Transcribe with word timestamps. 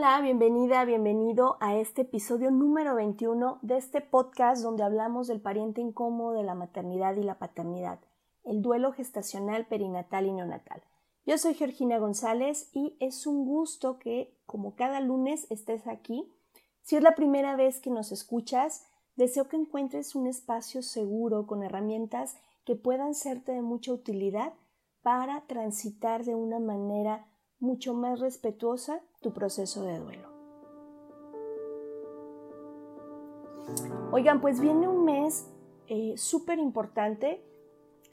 Hola, 0.00 0.20
bienvenida, 0.20 0.84
bienvenido 0.84 1.56
a 1.58 1.74
este 1.74 2.02
episodio 2.02 2.52
número 2.52 2.94
21 2.94 3.58
de 3.62 3.78
este 3.78 4.00
podcast 4.00 4.62
donde 4.62 4.84
hablamos 4.84 5.26
del 5.26 5.40
pariente 5.40 5.80
incómodo 5.80 6.34
de 6.34 6.44
la 6.44 6.54
maternidad 6.54 7.16
y 7.16 7.24
la 7.24 7.40
paternidad, 7.40 7.98
el 8.44 8.62
duelo 8.62 8.92
gestacional, 8.92 9.66
perinatal 9.66 10.26
y 10.26 10.32
neonatal. 10.32 10.84
Yo 11.26 11.36
soy 11.36 11.54
Georgina 11.54 11.98
González 11.98 12.70
y 12.72 12.96
es 13.00 13.26
un 13.26 13.44
gusto 13.44 13.98
que, 13.98 14.38
como 14.46 14.76
cada 14.76 15.00
lunes, 15.00 15.48
estés 15.50 15.88
aquí. 15.88 16.32
Si 16.82 16.94
es 16.94 17.02
la 17.02 17.16
primera 17.16 17.56
vez 17.56 17.80
que 17.80 17.90
nos 17.90 18.12
escuchas, 18.12 18.86
deseo 19.16 19.48
que 19.48 19.56
encuentres 19.56 20.14
un 20.14 20.28
espacio 20.28 20.80
seguro 20.80 21.48
con 21.48 21.64
herramientas 21.64 22.36
que 22.64 22.76
puedan 22.76 23.16
serte 23.16 23.50
de 23.50 23.62
mucha 23.62 23.92
utilidad 23.92 24.52
para 25.02 25.40
transitar 25.48 26.24
de 26.24 26.36
una 26.36 26.60
manera 26.60 27.26
mucho 27.60 27.94
más 27.94 28.20
respetuosa 28.20 29.00
tu 29.20 29.32
proceso 29.32 29.82
de 29.82 29.98
duelo. 29.98 30.28
Oigan, 34.10 34.40
pues 34.40 34.60
viene 34.60 34.88
un 34.88 35.04
mes 35.04 35.50
eh, 35.88 36.14
súper 36.16 36.58
importante. 36.58 37.44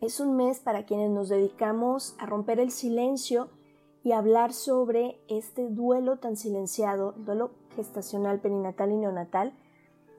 Es 0.01 0.19
un 0.19 0.35
mes 0.35 0.59
para 0.59 0.85
quienes 0.85 1.09
nos 1.09 1.29
dedicamos 1.29 2.15
a 2.19 2.25
romper 2.25 2.59
el 2.59 2.71
silencio 2.71 3.49
y 4.03 4.11
hablar 4.11 4.53
sobre 4.53 5.19
este 5.27 5.69
duelo 5.69 6.17
tan 6.17 6.35
silenciado, 6.35 7.15
el 7.17 7.25
duelo 7.25 7.51
gestacional, 7.75 8.39
perinatal 8.39 8.91
y 8.91 8.97
neonatal. 8.97 9.57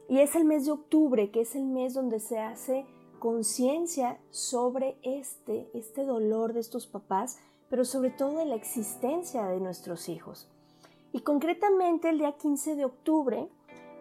Y 0.09 0.19
es 0.19 0.35
el 0.35 0.45
mes 0.45 0.67
de 0.67 0.73
octubre, 0.73 1.31
que 1.31 1.43
es 1.43 1.55
el 1.55 1.67
mes 1.67 1.95
donde 1.95 2.21
se 2.21 2.39
hace 2.39 2.87
conciencia 3.19 4.19
sobre 4.31 4.99
este, 5.03 5.71
este 5.75 6.05
dolor 6.05 6.53
de 6.53 6.61
estos 6.61 6.87
papás, 6.87 7.39
pero 7.69 7.85
sobre 7.85 8.11
todo 8.11 8.39
de 8.39 8.47
la 8.47 8.55
existencia 8.55 9.47
de 9.47 9.61
nuestros 9.61 10.09
hijos. 10.09 10.49
Y 11.13 11.21
concretamente 11.21 12.09
el 12.09 12.19
día 12.19 12.33
15 12.33 12.77
de 12.77 12.85
octubre, 12.85 13.49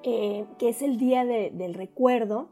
eh, 0.03 0.45
que 0.59 0.69
es 0.69 0.81
el 0.81 0.97
día 0.97 1.25
del 1.25 1.73
recuerdo, 1.73 2.49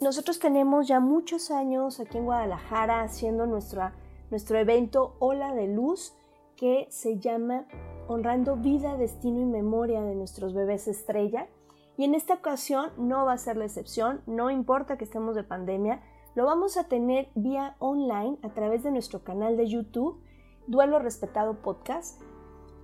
nosotros 0.00 0.38
tenemos 0.38 0.88
ya 0.88 0.98
muchos 0.98 1.50
años 1.50 2.00
aquí 2.00 2.18
en 2.18 2.24
Guadalajara 2.24 3.02
haciendo 3.02 3.46
nuestro 3.46 4.58
evento 4.58 5.14
Ola 5.20 5.54
de 5.54 5.68
Luz, 5.68 6.14
que 6.56 6.86
se 6.90 7.18
llama 7.18 7.66
Honrando 8.08 8.56
Vida, 8.56 8.96
Destino 8.96 9.40
y 9.40 9.44
Memoria 9.44 10.02
de 10.02 10.14
nuestros 10.14 10.54
bebés 10.54 10.88
estrella. 10.88 11.48
Y 11.96 12.04
en 12.04 12.14
esta 12.14 12.34
ocasión 12.34 12.90
no 12.96 13.26
va 13.26 13.34
a 13.34 13.38
ser 13.38 13.56
la 13.56 13.66
excepción, 13.66 14.22
no 14.26 14.50
importa 14.50 14.96
que 14.96 15.04
estemos 15.04 15.36
de 15.36 15.44
pandemia, 15.44 16.02
lo 16.34 16.46
vamos 16.46 16.78
a 16.78 16.88
tener 16.88 17.28
vía 17.34 17.76
online 17.78 18.38
a 18.42 18.48
través 18.54 18.82
de 18.82 18.90
nuestro 18.90 19.22
canal 19.22 19.56
de 19.56 19.68
YouTube 19.68 20.20
Duelo 20.66 20.98
Respetado 20.98 21.54
Podcast. 21.54 22.20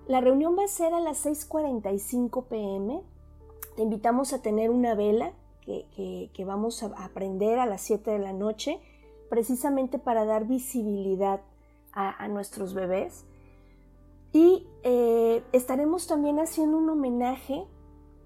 La 0.08 0.20
reunión 0.20 0.56
va 0.58 0.64
a 0.64 0.68
ser 0.68 0.94
a 0.94 1.00
las 1.00 1.24
6.45 1.24 2.46
pm. 2.46 3.02
Te 3.76 3.82
invitamos 3.82 4.32
a 4.32 4.42
tener 4.42 4.70
una 4.70 4.94
vela 4.94 5.32
que, 5.64 6.44
vamos 6.46 6.82
a 6.82 6.86
aprender 7.04 7.58
a 7.58 7.66
las 7.66 7.82
7 7.82 8.10
de 8.10 8.18
la 8.18 8.32
noche, 8.32 8.80
precisamente 9.28 9.98
para 9.98 10.24
dar 10.24 10.46
visibilidad 10.46 11.42
a, 11.92 12.26
nuestros 12.28 12.74
bebés. 12.74 13.26
Y 14.32 14.66
eh, 14.82 15.42
estaremos 15.52 16.06
también 16.06 16.38
haciendo 16.38 16.78
un 16.78 16.88
homenaje, 16.88 17.66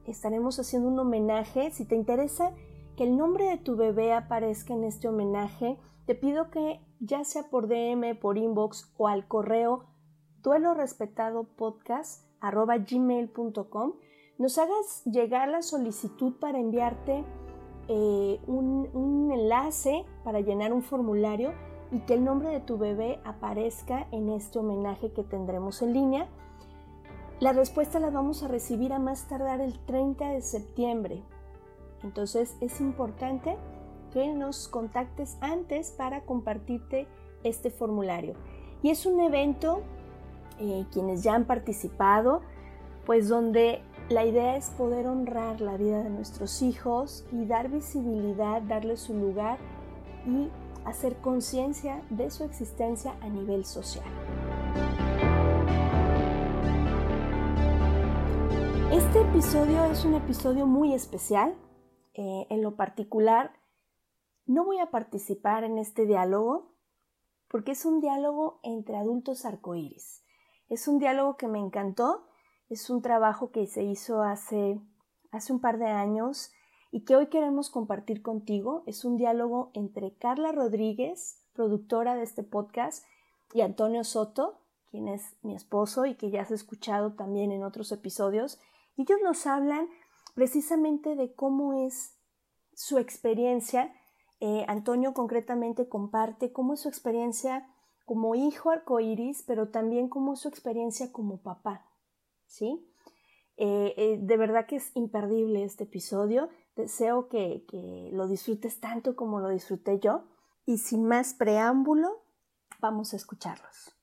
estaremos 0.06 0.58
haciendo 0.60 0.88
un 0.88 0.98
homenaje, 0.98 1.70
si 1.70 1.84
te 1.84 1.96
interesa 1.96 2.52
que 2.96 3.04
el 3.04 3.16
nombre 3.16 3.46
de 3.46 3.58
tu 3.58 3.76
bebé 3.76 4.12
aparezca 4.12 4.74
en 4.74 4.84
este 4.84 5.08
homenaje, 5.08 5.78
te 6.06 6.14
pido 6.14 6.50
que 6.50 6.80
ya 7.02 7.24
sea 7.24 7.50
por 7.50 7.66
DM, 7.66 8.14
por 8.18 8.38
inbox 8.38 8.92
o 8.96 9.08
al 9.08 9.26
correo 9.26 9.84
duelo 10.40 10.72
respetado 10.72 11.44
podcast 11.44 12.24
gmail.com 12.40 13.92
nos 14.38 14.58
hagas 14.58 15.04
llegar 15.04 15.48
la 15.48 15.62
solicitud 15.62 16.34
para 16.38 16.58
enviarte 16.58 17.24
eh, 17.88 18.40
un, 18.46 18.88
un 18.94 19.32
enlace 19.32 20.04
para 20.22 20.40
llenar 20.40 20.72
un 20.72 20.82
formulario 20.82 21.52
y 21.90 22.00
que 22.00 22.14
el 22.14 22.24
nombre 22.24 22.50
de 22.50 22.60
tu 22.60 22.78
bebé 22.78 23.20
aparezca 23.24 24.06
en 24.12 24.30
este 24.30 24.60
homenaje 24.60 25.12
que 25.12 25.24
tendremos 25.24 25.82
en 25.82 25.92
línea. 25.92 26.28
La 27.40 27.52
respuesta 27.52 27.98
la 27.98 28.10
vamos 28.10 28.42
a 28.44 28.48
recibir 28.48 28.92
a 28.92 29.00
más 29.00 29.28
tardar 29.28 29.60
el 29.60 29.78
30 29.84 30.30
de 30.30 30.40
septiembre. 30.40 31.22
Entonces 32.02 32.56
es 32.60 32.80
importante 32.80 33.56
que 34.12 34.32
nos 34.32 34.68
contactes 34.68 35.36
antes 35.40 35.90
para 35.90 36.22
compartirte 36.22 37.06
este 37.44 37.70
formulario. 37.70 38.34
Y 38.82 38.90
es 38.90 39.06
un 39.06 39.20
evento, 39.20 39.82
eh, 40.58 40.84
quienes 40.92 41.22
ya 41.22 41.34
han 41.34 41.44
participado, 41.44 42.42
pues 43.06 43.28
donde 43.28 43.82
la 44.08 44.24
idea 44.24 44.56
es 44.56 44.70
poder 44.70 45.06
honrar 45.06 45.60
la 45.60 45.76
vida 45.76 46.02
de 46.02 46.10
nuestros 46.10 46.62
hijos 46.62 47.24
y 47.32 47.46
dar 47.46 47.68
visibilidad, 47.68 48.62
darles 48.62 49.00
su 49.00 49.14
lugar 49.14 49.58
y 50.26 50.48
hacer 50.84 51.16
conciencia 51.16 52.02
de 52.10 52.30
su 52.30 52.44
existencia 52.44 53.14
a 53.20 53.28
nivel 53.28 53.64
social. 53.64 54.04
Este 58.92 59.22
episodio 59.22 59.84
es 59.86 60.04
un 60.04 60.14
episodio 60.14 60.66
muy 60.66 60.92
especial. 60.92 61.54
Eh, 62.14 62.46
en 62.50 62.62
lo 62.62 62.76
particular, 62.76 63.52
no 64.46 64.64
voy 64.64 64.78
a 64.78 64.90
participar 64.90 65.64
en 65.64 65.78
este 65.78 66.06
diálogo 66.06 66.72
porque 67.48 67.72
es 67.72 67.84
un 67.84 68.00
diálogo 68.00 68.60
entre 68.62 68.96
adultos 68.96 69.44
arcoíris. 69.44 70.24
Es 70.68 70.88
un 70.88 70.98
diálogo 70.98 71.36
que 71.36 71.48
me 71.48 71.58
encantó, 71.58 72.26
es 72.70 72.88
un 72.88 73.02
trabajo 73.02 73.50
que 73.50 73.66
se 73.66 73.82
hizo 73.82 74.22
hace, 74.22 74.80
hace 75.30 75.52
un 75.52 75.60
par 75.60 75.78
de 75.78 75.86
años 75.86 76.50
y 76.90 77.04
que 77.04 77.14
hoy 77.14 77.26
queremos 77.26 77.68
compartir 77.68 78.22
contigo. 78.22 78.82
Es 78.86 79.04
un 79.04 79.18
diálogo 79.18 79.70
entre 79.74 80.14
Carla 80.14 80.50
Rodríguez, 80.50 81.44
productora 81.52 82.14
de 82.14 82.22
este 82.22 82.42
podcast, 82.42 83.04
y 83.52 83.60
Antonio 83.60 84.02
Soto, 84.02 84.60
quien 84.90 85.08
es 85.08 85.36
mi 85.42 85.54
esposo 85.54 86.06
y 86.06 86.14
que 86.14 86.30
ya 86.30 86.42
has 86.42 86.50
escuchado 86.50 87.12
también 87.14 87.52
en 87.52 87.64
otros 87.64 87.92
episodios. 87.92 88.58
Y 88.96 89.02
ellos 89.02 89.18
nos 89.22 89.46
hablan 89.46 89.88
precisamente 90.34 91.16
de 91.16 91.34
cómo 91.34 91.74
es 91.74 92.16
su 92.74 92.96
experiencia 92.96 93.92
eh, 94.44 94.64
Antonio 94.66 95.14
concretamente 95.14 95.88
comparte 95.88 96.50
cómo 96.50 96.74
es 96.74 96.80
su 96.80 96.88
experiencia 96.88 97.72
como 98.04 98.34
hijo 98.34 98.70
arcoíris, 98.70 99.44
pero 99.46 99.68
también 99.68 100.08
cómo 100.08 100.32
es 100.32 100.40
su 100.40 100.48
experiencia 100.48 101.12
como 101.12 101.40
papá. 101.40 101.86
¿sí? 102.48 102.84
Eh, 103.56 103.94
eh, 103.96 104.18
de 104.20 104.36
verdad 104.36 104.66
que 104.66 104.74
es 104.76 104.90
imperdible 104.96 105.62
este 105.62 105.84
episodio. 105.84 106.48
Deseo 106.74 107.28
que, 107.28 107.64
que 107.68 108.10
lo 108.12 108.26
disfrutes 108.26 108.80
tanto 108.80 109.14
como 109.14 109.38
lo 109.38 109.48
disfruté 109.48 110.00
yo. 110.00 110.24
Y 110.66 110.78
sin 110.78 111.04
más 111.04 111.34
preámbulo, 111.34 112.24
vamos 112.80 113.12
a 113.12 113.18
escucharlos. 113.18 113.94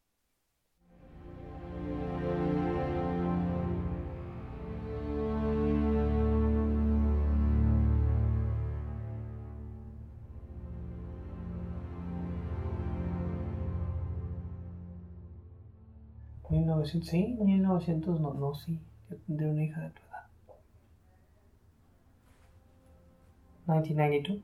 ¿1900? 16.80 17.04
Sí, 17.10 17.38
1900 17.40 18.20
no, 18.20 18.34
no, 18.34 18.54
sí. 18.54 18.80
Yo 19.10 19.18
tendré 19.18 19.50
una 19.50 19.64
hija 19.64 19.82
de 19.82 19.90
tu 19.90 20.02
edad. 20.04 20.28
1992. 23.68 24.44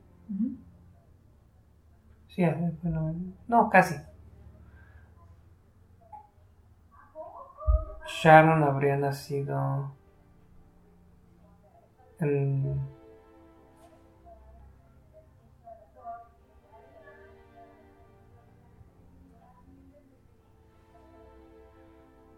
Sí, 2.28 2.44
eh, 2.44 2.74
bueno, 2.84 3.16
no, 3.48 3.70
casi. 3.70 3.96
Sharon 8.08 8.64
habría 8.64 8.98
nacido 8.98 9.94
en 12.20 12.80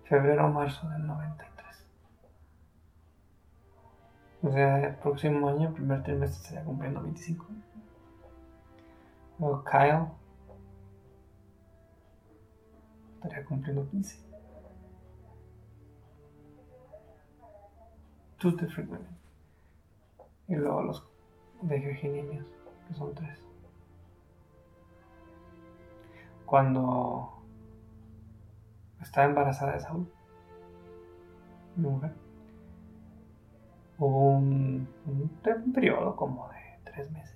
febrero 0.07 0.45
o 0.45 0.49
marzo 0.49 0.87
del 0.89 1.05
93. 1.05 1.87
O 4.43 4.51
sea, 4.51 4.87
el 4.87 4.95
próximo 4.95 5.49
año, 5.49 5.69
el 5.69 5.73
primer 5.73 6.03
trimestre, 6.03 6.41
estaría 6.41 6.63
cumpliendo 6.63 7.01
25. 7.01 7.45
Luego 9.39 9.63
Kyle 9.63 10.07
estaría 13.15 13.45
cumpliendo 13.45 13.87
15. 13.89 14.25
Two 18.37 18.51
different 18.51 18.89
women. 18.89 19.17
Y 20.47 20.55
luego 20.55 20.83
los 20.83 21.03
de 21.61 21.79
Virginia, 21.79 22.45
que 22.87 22.93
son 22.93 23.13
tres. 23.13 23.39
Cuando 26.45 27.36
estaba 29.07 29.27
embarazada 29.27 29.73
de 29.73 29.79
Saúl, 29.79 30.07
mi 31.75 31.89
mujer, 31.89 32.11
hubo 33.97 34.31
un, 34.31 34.87
un, 35.05 35.73
periodo 35.73 36.15
como 36.15 36.49
de 36.49 36.91
tres 36.91 37.11
meses. 37.11 37.35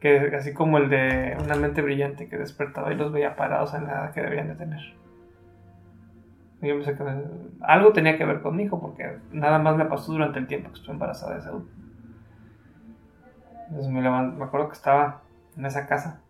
Que 0.00 0.32
así 0.36 0.54
como 0.54 0.78
el 0.78 0.90
de 0.90 1.36
una 1.42 1.56
mente 1.56 1.82
brillante 1.82 2.28
que 2.28 2.38
despertaba 2.38 2.92
y 2.92 2.96
los 2.96 3.12
veía 3.12 3.34
parados 3.34 3.74
en 3.74 3.84
la 3.84 3.92
edad 3.92 4.12
que 4.12 4.22
debían 4.22 4.48
de 4.48 4.54
tener. 4.54 4.80
Yo 6.60 6.74
pensé 6.74 6.96
que 6.96 7.04
algo 7.60 7.92
tenía 7.92 8.16
que 8.16 8.24
ver 8.24 8.40
con 8.40 8.56
mi 8.56 8.64
hijo, 8.64 8.80
porque 8.80 9.18
nada 9.32 9.58
más 9.58 9.76
me 9.76 9.86
pasó 9.86 10.12
durante 10.12 10.38
el 10.38 10.46
tiempo 10.46 10.70
que 10.70 10.74
estuve 10.74 10.92
embarazada 10.92 11.34
de 11.34 11.42
Saúl. 11.42 11.68
Entonces 13.68 13.90
me, 13.90 14.00
me 14.00 14.44
acuerdo 14.44 14.68
que 14.68 14.74
estaba 14.74 15.22
en 15.56 15.66
esa 15.66 15.86
casa 15.86 16.20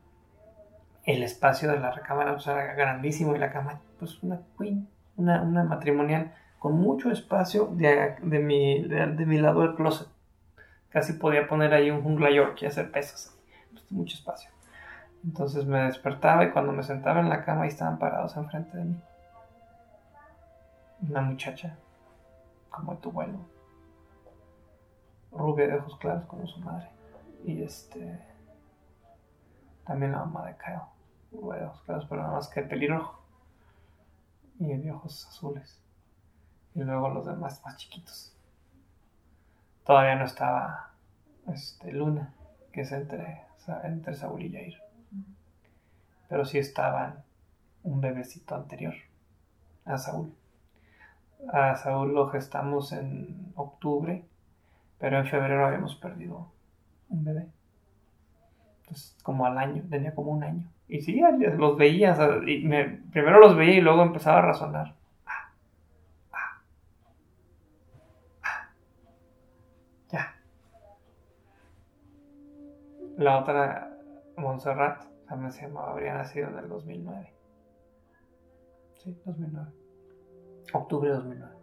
el 1.09 1.23
espacio 1.23 1.71
de 1.71 1.81
la 1.81 1.91
recámara 1.91 2.35
pues, 2.35 2.47
era 2.47 2.75
grandísimo 2.75 3.35
y 3.35 3.39
la 3.39 3.51
cama, 3.51 3.81
pues 3.99 4.23
una 4.23 4.43
queen, 4.59 4.87
una, 5.17 5.43
matrimonial 5.65 6.35
con 6.59 6.75
mucho 6.75 7.11
espacio 7.11 7.71
de, 7.73 8.17
de, 8.21 8.39
mi, 8.41 8.83
de, 8.87 9.07
mi 9.25 9.39
lado 9.39 9.63
del 9.63 9.75
closet. 9.75 10.07
Casi 10.91 11.15
podía 11.15 11.49
poner 11.49 11.73
ahí 11.73 11.91
un 11.91 12.03
jungla 12.03 12.31
York 12.31 12.59
y 12.61 12.67
hacer 12.67 12.91
pesas. 12.91 13.35
Pues, 13.71 13.91
mucho 13.91 14.17
espacio. 14.17 14.51
Entonces 15.25 15.65
me 15.65 15.85
despertaba 15.85 16.45
y 16.45 16.51
cuando 16.51 16.73
me 16.73 16.83
sentaba 16.83 17.21
en 17.21 17.31
la 17.31 17.43
cama 17.43 17.63
ahí 17.63 17.69
estaban 17.69 17.99
parados 17.99 18.37
enfrente 18.37 18.77
de 18.77 18.85
mí. 18.85 19.03
Una 21.09 21.23
muchacha, 21.23 21.75
como 22.69 22.99
tu 22.99 23.13
vuelo. 23.13 23.39
Rubia 25.33 25.69
de 25.69 25.77
ojos 25.77 25.97
claros 25.97 26.27
como 26.27 26.47
su 26.47 26.61
madre. 26.61 26.91
Y 27.45 27.63
este. 27.63 28.21
También 29.87 30.13
la 30.13 30.19
mamá 30.19 30.47
de 30.47 30.55
Kyle 30.59 30.98
pero 31.31 32.23
nada 32.23 32.35
más 32.35 32.49
que 32.49 32.61
el 32.61 32.69
pelirrojo. 32.69 33.23
Y 34.59 34.77
de 34.77 34.93
ojos 34.93 35.27
azules. 35.27 35.83
Y 36.75 36.81
luego 36.81 37.09
los 37.11 37.27
demás 37.27 37.63
más 37.65 37.77
chiquitos. 37.77 38.35
Todavía 39.85 40.17
no 40.17 40.25
estaba 40.25 40.91
este, 41.53 41.93
Luna, 41.93 42.35
que 42.73 42.83
es 42.83 42.93
entre, 42.93 43.47
entre 43.85 44.15
Saúl 44.15 44.43
y 44.43 44.53
Jair. 44.53 44.83
Pero 46.29 46.45
sí 46.45 46.59
estaban 46.59 47.25
un 47.83 48.01
bebecito 48.01 48.55
anterior 48.55 48.95
a 49.85 49.97
Saúl. 49.97 50.35
A 51.53 51.77
Saúl 51.77 52.15
lo 52.15 52.29
gestamos 52.29 52.93
en 52.93 53.53
octubre, 53.55 54.25
pero 54.99 55.19
en 55.19 55.27
febrero 55.27 55.67
habíamos 55.67 55.97
perdido 55.97 56.51
un 57.09 57.25
bebé. 57.25 57.49
Entonces, 58.81 59.17
como 59.23 59.47
al 59.47 59.57
año, 59.57 59.85
tenía 59.89 60.15
como 60.15 60.33
un 60.33 60.43
año. 60.43 60.69
Y 60.89 61.03
sí, 61.03 61.21
los 61.57 61.77
veía, 61.77 62.17
y 62.47 62.67
primero 63.11 63.41
los 63.41 63.57
veía 63.57 63.75
y 63.75 63.81
luego 63.83 64.03
empezaba 64.03 64.39
a 64.39 64.43
razonar. 64.43 64.95
Ah, 65.27 65.53
ah, 66.33 66.63
ah, 68.43 68.71
ya. 70.09 70.35
La 73.19 73.39
otra, 73.39 73.99
Montserrat, 74.39 75.05
también 75.29 75.53
se 75.53 75.67
llamaba, 75.67 75.91
habría 75.91 76.15
nacido 76.15 76.49
en 76.49 76.59
el 76.59 76.69
2009. 76.71 77.35
Sí, 78.95 79.21
2009. 79.27 79.71
Octubre 80.73 81.11
de 81.11 81.17
2009. 81.17 81.55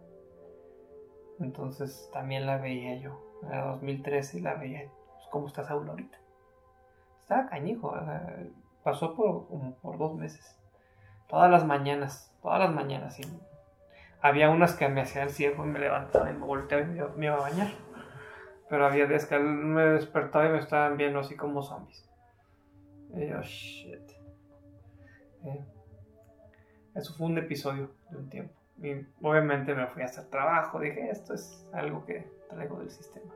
Entonces 1.40 2.08
también 2.12 2.46
la 2.46 2.58
veía 2.58 2.96
yo. 3.00 3.20
Era 3.42 3.66
2013 3.72 4.38
y 4.38 4.40
la 4.42 4.54
veía. 4.54 4.88
Pues, 4.88 5.26
¿Cómo 5.30 5.48
está 5.48 5.64
Saúl 5.64 5.88
ahorita? 5.88 6.18
Estaba 7.20 7.46
cañijo 7.46 7.92
pasó 8.86 9.16
por, 9.16 9.48
por 9.82 9.98
dos 9.98 10.14
meses. 10.14 10.56
Todas 11.28 11.50
las 11.50 11.66
mañanas, 11.66 12.32
todas 12.40 12.60
las 12.60 12.72
mañanas. 12.72 13.18
Y 13.18 13.24
había 14.20 14.48
unas 14.48 14.76
que 14.76 14.88
me 14.88 15.00
hacían 15.00 15.28
ciego 15.28 15.64
y 15.64 15.66
me 15.66 15.80
levantaba 15.80 16.30
y 16.30 16.34
me 16.34 16.46
volteaba 16.46 16.84
y 16.84 16.86
me, 17.18 17.26
iba 17.26 17.34
a 17.34 17.40
bañar. 17.40 17.72
Pero 18.68 18.86
había 18.86 19.06
días 19.06 19.26
que 19.26 19.40
me 19.40 19.82
despertaba 19.86 20.46
y 20.46 20.50
me 20.50 20.58
estaban 20.60 20.96
viendo 20.96 21.18
así 21.18 21.34
como 21.34 21.64
zombies. 21.64 22.08
Y 23.12 23.26
yo, 23.26 23.42
shit. 23.42 24.08
Eh, 25.44 25.64
eso 26.94 27.12
fue 27.14 27.26
un 27.26 27.38
episodio 27.38 27.90
de 28.10 28.16
un 28.18 28.30
tiempo. 28.30 28.54
Y 28.80 29.04
obviamente 29.20 29.74
me 29.74 29.88
fui 29.88 30.02
a 30.02 30.04
hacer 30.04 30.26
trabajo. 30.26 30.78
Dije, 30.78 31.10
esto 31.10 31.34
es 31.34 31.68
algo 31.72 32.06
que 32.06 32.30
traigo 32.48 32.78
del 32.78 32.92
sistema. 32.92 33.34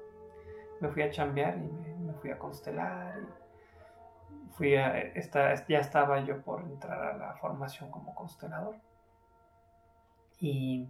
Me 0.81 0.91
fui 0.91 1.03
a 1.03 1.11
chambear 1.11 1.59
y 1.59 1.63
me, 1.63 1.97
me 2.07 2.13
fui 2.13 2.31
a 2.31 2.39
constelar. 2.39 3.19
Fui 4.53 4.77
a, 4.77 5.15
ya 5.69 5.79
estaba 5.79 6.21
yo 6.21 6.43
por 6.43 6.63
entrar 6.63 7.03
a 7.03 7.17
la 7.17 7.35
formación 7.35 7.91
como 7.91 8.15
constelador. 8.15 8.77
Y 10.39 10.89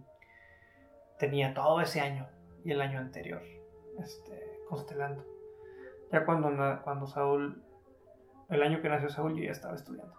tenía 1.17 1.53
todo 1.53 1.81
ese 1.81 2.01
año 2.01 2.27
y 2.63 2.71
el 2.71 2.81
año 2.81 2.99
anterior 2.99 3.41
este, 3.99 4.59
constelando. 4.67 5.25
Ya 6.11 6.25
cuando, 6.25 6.49
cuando 6.83 7.07
Saúl, 7.07 7.63
el 8.49 8.63
año 8.63 8.81
que 8.81 8.89
nació 8.89 9.09
Saúl, 9.09 9.35
yo 9.35 9.43
ya 9.43 9.51
estaba 9.51 9.75
estudiando. 9.75 10.15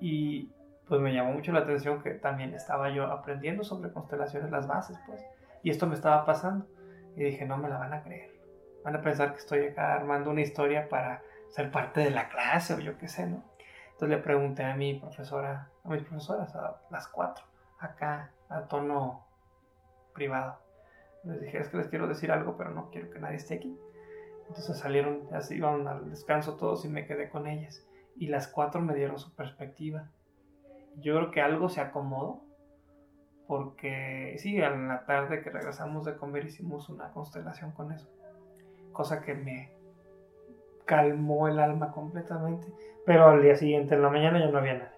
Y 0.00 0.50
pues 0.88 1.00
me 1.00 1.14
llamó 1.14 1.32
mucho 1.32 1.52
la 1.52 1.60
atención 1.60 2.02
que 2.02 2.10
también 2.14 2.54
estaba 2.54 2.90
yo 2.90 3.04
aprendiendo 3.04 3.64
sobre 3.64 3.92
constelaciones, 3.92 4.50
las 4.50 4.66
bases, 4.66 4.98
pues. 5.06 5.24
Y 5.62 5.70
esto 5.70 5.86
me 5.86 5.94
estaba 5.94 6.26
pasando. 6.26 6.66
Y 7.16 7.24
dije, 7.24 7.46
no 7.46 7.56
me 7.56 7.68
la 7.68 7.78
van 7.78 7.94
a 7.94 8.02
creer. 8.02 8.34
Van 8.84 8.96
a 8.96 9.00
pensar 9.00 9.32
que 9.32 9.38
estoy 9.38 9.66
acá 9.66 9.94
armando 9.94 10.30
una 10.30 10.42
historia 10.42 10.88
para 10.88 11.22
ser 11.54 11.70
parte 11.70 12.00
de 12.00 12.10
la 12.10 12.28
clase 12.28 12.74
o 12.74 12.80
yo 12.80 12.98
qué 12.98 13.06
sé, 13.06 13.28
¿no? 13.28 13.44
Entonces 13.92 14.08
le 14.08 14.18
pregunté 14.18 14.64
a 14.64 14.74
mi 14.74 14.98
profesora, 14.98 15.70
a 15.84 15.88
mis 15.88 16.02
profesoras, 16.02 16.52
a 16.56 16.80
las 16.90 17.06
cuatro, 17.06 17.44
acá, 17.78 18.32
a 18.48 18.62
tono 18.62 19.24
privado. 20.12 20.58
Les 21.22 21.40
dije, 21.40 21.58
es 21.58 21.68
que 21.68 21.76
les 21.76 21.86
quiero 21.86 22.08
decir 22.08 22.32
algo, 22.32 22.56
pero 22.56 22.70
no 22.70 22.90
quiero 22.90 23.08
que 23.08 23.20
nadie 23.20 23.36
esté 23.36 23.54
aquí. 23.54 23.78
Entonces 24.48 24.76
salieron, 24.76 25.28
así 25.32 25.54
iban 25.54 25.86
al 25.86 26.10
descanso 26.10 26.56
todos 26.56 26.84
y 26.84 26.88
me 26.88 27.06
quedé 27.06 27.28
con 27.28 27.46
ellas. 27.46 27.86
Y 28.16 28.26
las 28.26 28.48
cuatro 28.48 28.80
me 28.80 28.96
dieron 28.96 29.20
su 29.20 29.32
perspectiva. 29.36 30.10
Yo 30.96 31.14
creo 31.14 31.30
que 31.30 31.40
algo 31.40 31.68
se 31.68 31.80
acomodó, 31.80 32.42
porque 33.46 34.34
sí, 34.38 34.56
en 34.56 34.88
la 34.88 35.06
tarde 35.06 35.40
que 35.40 35.50
regresamos 35.50 36.04
de 36.04 36.16
comer 36.16 36.46
hicimos 36.46 36.88
una 36.88 37.12
constelación 37.12 37.70
con 37.70 37.92
eso. 37.92 38.10
Cosa 38.90 39.22
que 39.22 39.34
me, 39.34 39.83
calmó 40.84 41.48
el 41.48 41.58
alma 41.58 41.92
completamente. 41.92 42.66
Pero 43.06 43.28
al 43.28 43.42
día 43.42 43.56
siguiente, 43.56 43.94
en 43.94 44.02
la 44.02 44.10
mañana, 44.10 44.38
ya 44.38 44.50
no 44.50 44.58
había 44.58 44.74
nada. 44.74 44.92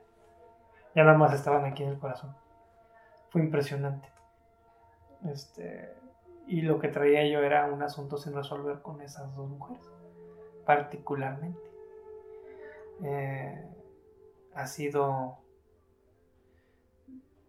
Ya 0.94 1.04
nada 1.04 1.18
más 1.18 1.32
estaban 1.34 1.64
aquí 1.64 1.82
en 1.82 1.90
el 1.90 1.98
corazón. 1.98 2.34
Fue 3.30 3.42
impresionante. 3.42 4.08
Este, 5.30 5.92
y 6.46 6.62
lo 6.62 6.78
que 6.78 6.88
traía 6.88 7.26
yo 7.26 7.40
era 7.40 7.66
un 7.66 7.82
asunto 7.82 8.16
sin 8.16 8.34
resolver 8.34 8.80
con 8.80 9.00
esas 9.00 9.34
dos 9.34 9.48
mujeres, 9.48 9.84
particularmente. 10.64 11.60
Eh, 13.02 13.64
ha 14.54 14.66
sido 14.66 15.38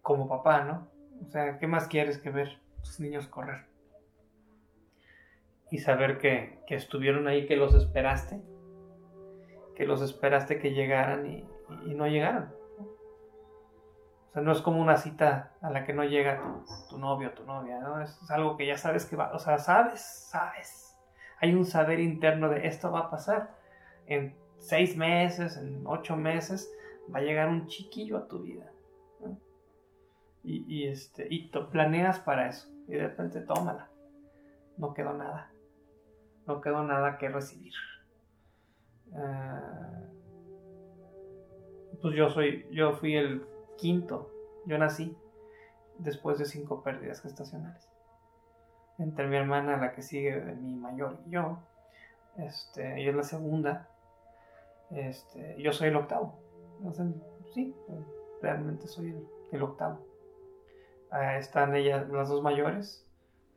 como 0.02 0.28
papá, 0.28 0.64
¿no? 0.64 0.88
O 1.26 1.30
sea, 1.30 1.58
¿qué 1.58 1.68
más 1.68 1.88
quieres 1.88 2.18
que 2.18 2.30
ver 2.30 2.60
tus 2.84 3.00
niños 3.00 3.28
correr? 3.28 3.66
Y 5.70 5.80
saber 5.80 6.18
que, 6.18 6.60
que 6.68 6.76
estuvieron 6.76 7.28
ahí, 7.28 7.46
que 7.46 7.58
los 7.58 7.74
esperaste, 7.76 8.42
que 9.76 9.86
los 9.86 10.02
esperaste 10.02 10.60
que 10.60 10.74
llegaran 10.74 11.28
y, 11.28 11.48
no 11.94 12.08
llegaron. 12.08 12.52
O 14.30 14.34
sea, 14.34 14.42
no 14.42 14.52
es 14.52 14.62
como 14.62 14.82
una 14.82 14.98
cita 14.98 15.54
a 15.62 15.70
la 15.70 15.84
que 15.84 15.94
no 15.94 16.04
llega 16.04 16.42
tu, 16.42 16.64
tu 16.90 16.98
novio 16.98 17.32
tu 17.34 17.44
novia, 17.44 17.80
¿no? 17.80 18.02
Es, 18.02 18.18
algo 18.32 18.58
que 18.58 18.66
ya 18.66 18.78
sabes 18.78 19.06
que 19.06 19.16
va, 19.16 19.32
o 19.34 19.40
sea, 19.40 19.60
sabes, 19.60 20.02
sabes. 20.02 20.98
Hay 21.40 21.54
un 21.54 21.66
saber 21.66 22.00
interno 22.00 22.50
de 22.50 22.66
esto 22.66 22.92
va 22.92 23.02
a 23.02 23.10
pasar. 23.12 23.56
En 24.08 24.36
seis 24.58 24.98
meses, 24.98 25.58
en 25.58 25.84
ocho 25.86 26.16
meses, 26.16 26.72
va 27.14 27.20
a 27.20 27.24
llegar 27.24 27.50
un 27.50 27.68
chiquillo 27.68 28.18
a 28.18 28.28
tu 28.28 28.42
vida. 28.42 28.72
Y, 30.44 30.66
y, 30.68 30.88
este, 30.88 31.28
y 31.30 31.50
planeas 31.50 32.20
para 32.20 32.48
eso. 32.48 32.68
Y 32.88 32.94
de 32.94 33.08
repente 33.08 33.42
tómala. 33.42 33.90
No 34.78 34.94
quedó 34.94 35.14
nada. 35.14 35.52
No 36.48 36.62
quedó 36.62 36.84
nada 36.84 37.18
que 37.18 37.30
recibir. 37.30 37.74
Uh, 39.12 40.08
pues 42.02 42.16
yo 42.16 42.30
soy, 42.30 42.66
yo 42.72 42.94
fui 42.94 43.16
el 43.16 43.46
quinto. 43.78 44.32
Yo 44.66 44.78
nací 44.78 45.16
después 46.00 46.38
de 46.40 46.46
cinco 46.46 46.84
pérdidas 46.84 47.22
gestacionales. 47.22 47.88
Entre 48.98 49.28
mi 49.28 49.36
hermana, 49.36 49.78
la 49.78 49.92
que 49.92 50.02
sigue 50.02 50.40
de 50.40 50.56
mi 50.56 50.74
mayor, 50.76 51.20
y 51.28 51.32
yo. 51.32 51.60
Este, 52.38 53.00
ella 53.00 53.12
es 53.12 53.16
la 53.16 53.24
segunda. 53.24 53.90
Este, 54.92 55.62
yo 55.62 55.74
soy 55.74 55.90
el 55.90 55.96
octavo. 55.96 56.40
Sea, 56.94 57.06
sí, 57.54 57.76
realmente 58.42 58.88
soy 58.88 59.16
el, 59.52 59.62
octavo. 59.62 60.00
Uh, 61.12 61.38
están 61.40 61.76
ellas, 61.76 62.08
las 62.10 62.30
dos 62.30 62.42
mayores. 62.42 63.06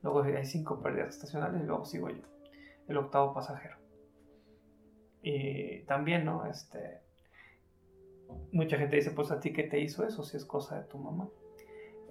Luego 0.02 0.22
hay 0.22 0.46
cinco 0.46 0.80
pérdidas 0.80 1.08
gestacionales 1.08 1.62
y 1.62 1.66
luego 1.66 1.84
sigo 1.84 2.08
yo, 2.08 2.22
el 2.90 2.96
octavo 2.98 3.32
pasajero. 3.32 3.76
Y 5.22 5.82
también, 5.84 6.24
¿no? 6.24 6.44
Este, 6.46 7.00
mucha 8.52 8.76
gente 8.76 8.96
dice, 8.96 9.12
pues 9.12 9.30
a 9.30 9.40
ti 9.40 9.52
qué 9.52 9.62
te 9.62 9.80
hizo 9.80 10.04
eso, 10.04 10.24
si 10.24 10.36
es 10.36 10.44
cosa 10.44 10.80
de 10.80 10.88
tu 10.88 10.98
mamá. 10.98 11.28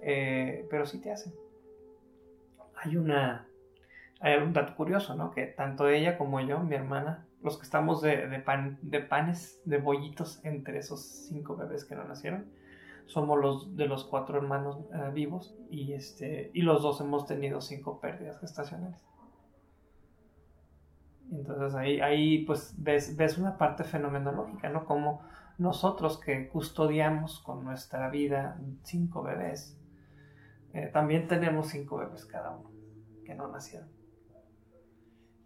Eh, 0.02 0.66
pero 0.70 0.86
sí 0.86 1.00
te 1.00 1.12
hace. 1.12 1.32
Hay 2.76 2.96
una, 2.96 3.46
hay 4.20 4.38
un 4.38 4.52
dato 4.52 4.74
curioso, 4.74 5.14
¿no? 5.14 5.30
Que 5.30 5.46
tanto 5.46 5.88
ella 5.88 6.16
como 6.16 6.40
yo, 6.40 6.60
mi 6.60 6.76
hermana, 6.76 7.26
los 7.42 7.58
que 7.58 7.64
estamos 7.64 8.00
de, 8.00 8.26
de, 8.28 8.38
pan, 8.38 8.78
de 8.80 9.00
panes, 9.00 9.60
de 9.64 9.78
bollitos 9.78 10.42
entre 10.44 10.78
esos 10.78 11.02
cinco 11.28 11.56
bebés 11.56 11.84
que 11.84 11.94
no 11.94 12.04
nacieron, 12.04 12.50
somos 13.04 13.38
los 13.38 13.76
de 13.76 13.86
los 13.86 14.04
cuatro 14.04 14.38
hermanos 14.38 14.78
uh, 14.94 15.12
vivos 15.12 15.54
y, 15.68 15.94
este, 15.94 16.50
y 16.54 16.62
los 16.62 16.80
dos 16.80 17.00
hemos 17.00 17.26
tenido 17.26 17.60
cinco 17.60 18.00
pérdidas 18.00 18.38
gestacionales. 18.40 19.04
Entonces 21.30 21.74
ahí, 21.74 22.00
ahí 22.00 22.44
pues 22.44 22.74
ves, 22.76 23.16
ves 23.16 23.38
una 23.38 23.56
parte 23.56 23.84
fenomenológica, 23.84 24.68
¿no? 24.68 24.84
Como 24.84 25.22
nosotros 25.58 26.18
que 26.18 26.48
custodiamos 26.48 27.40
con 27.40 27.64
nuestra 27.64 28.08
vida 28.08 28.60
cinco 28.82 29.22
bebés, 29.22 29.78
eh, 30.72 30.88
también 30.92 31.28
tenemos 31.28 31.68
cinco 31.68 31.98
bebés 31.98 32.24
cada 32.26 32.50
uno 32.50 32.70
que 33.24 33.34
no 33.34 33.48
nacieron. 33.48 33.88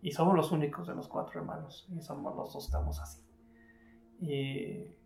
Y 0.00 0.12
somos 0.12 0.34
los 0.34 0.52
únicos 0.52 0.86
de 0.86 0.94
los 0.94 1.08
cuatro 1.08 1.40
hermanos 1.40 1.86
y 1.90 2.00
somos 2.00 2.34
los 2.34 2.52
dos 2.52 2.66
estamos 2.66 3.00
así. 3.00 3.22
Y 4.20 4.96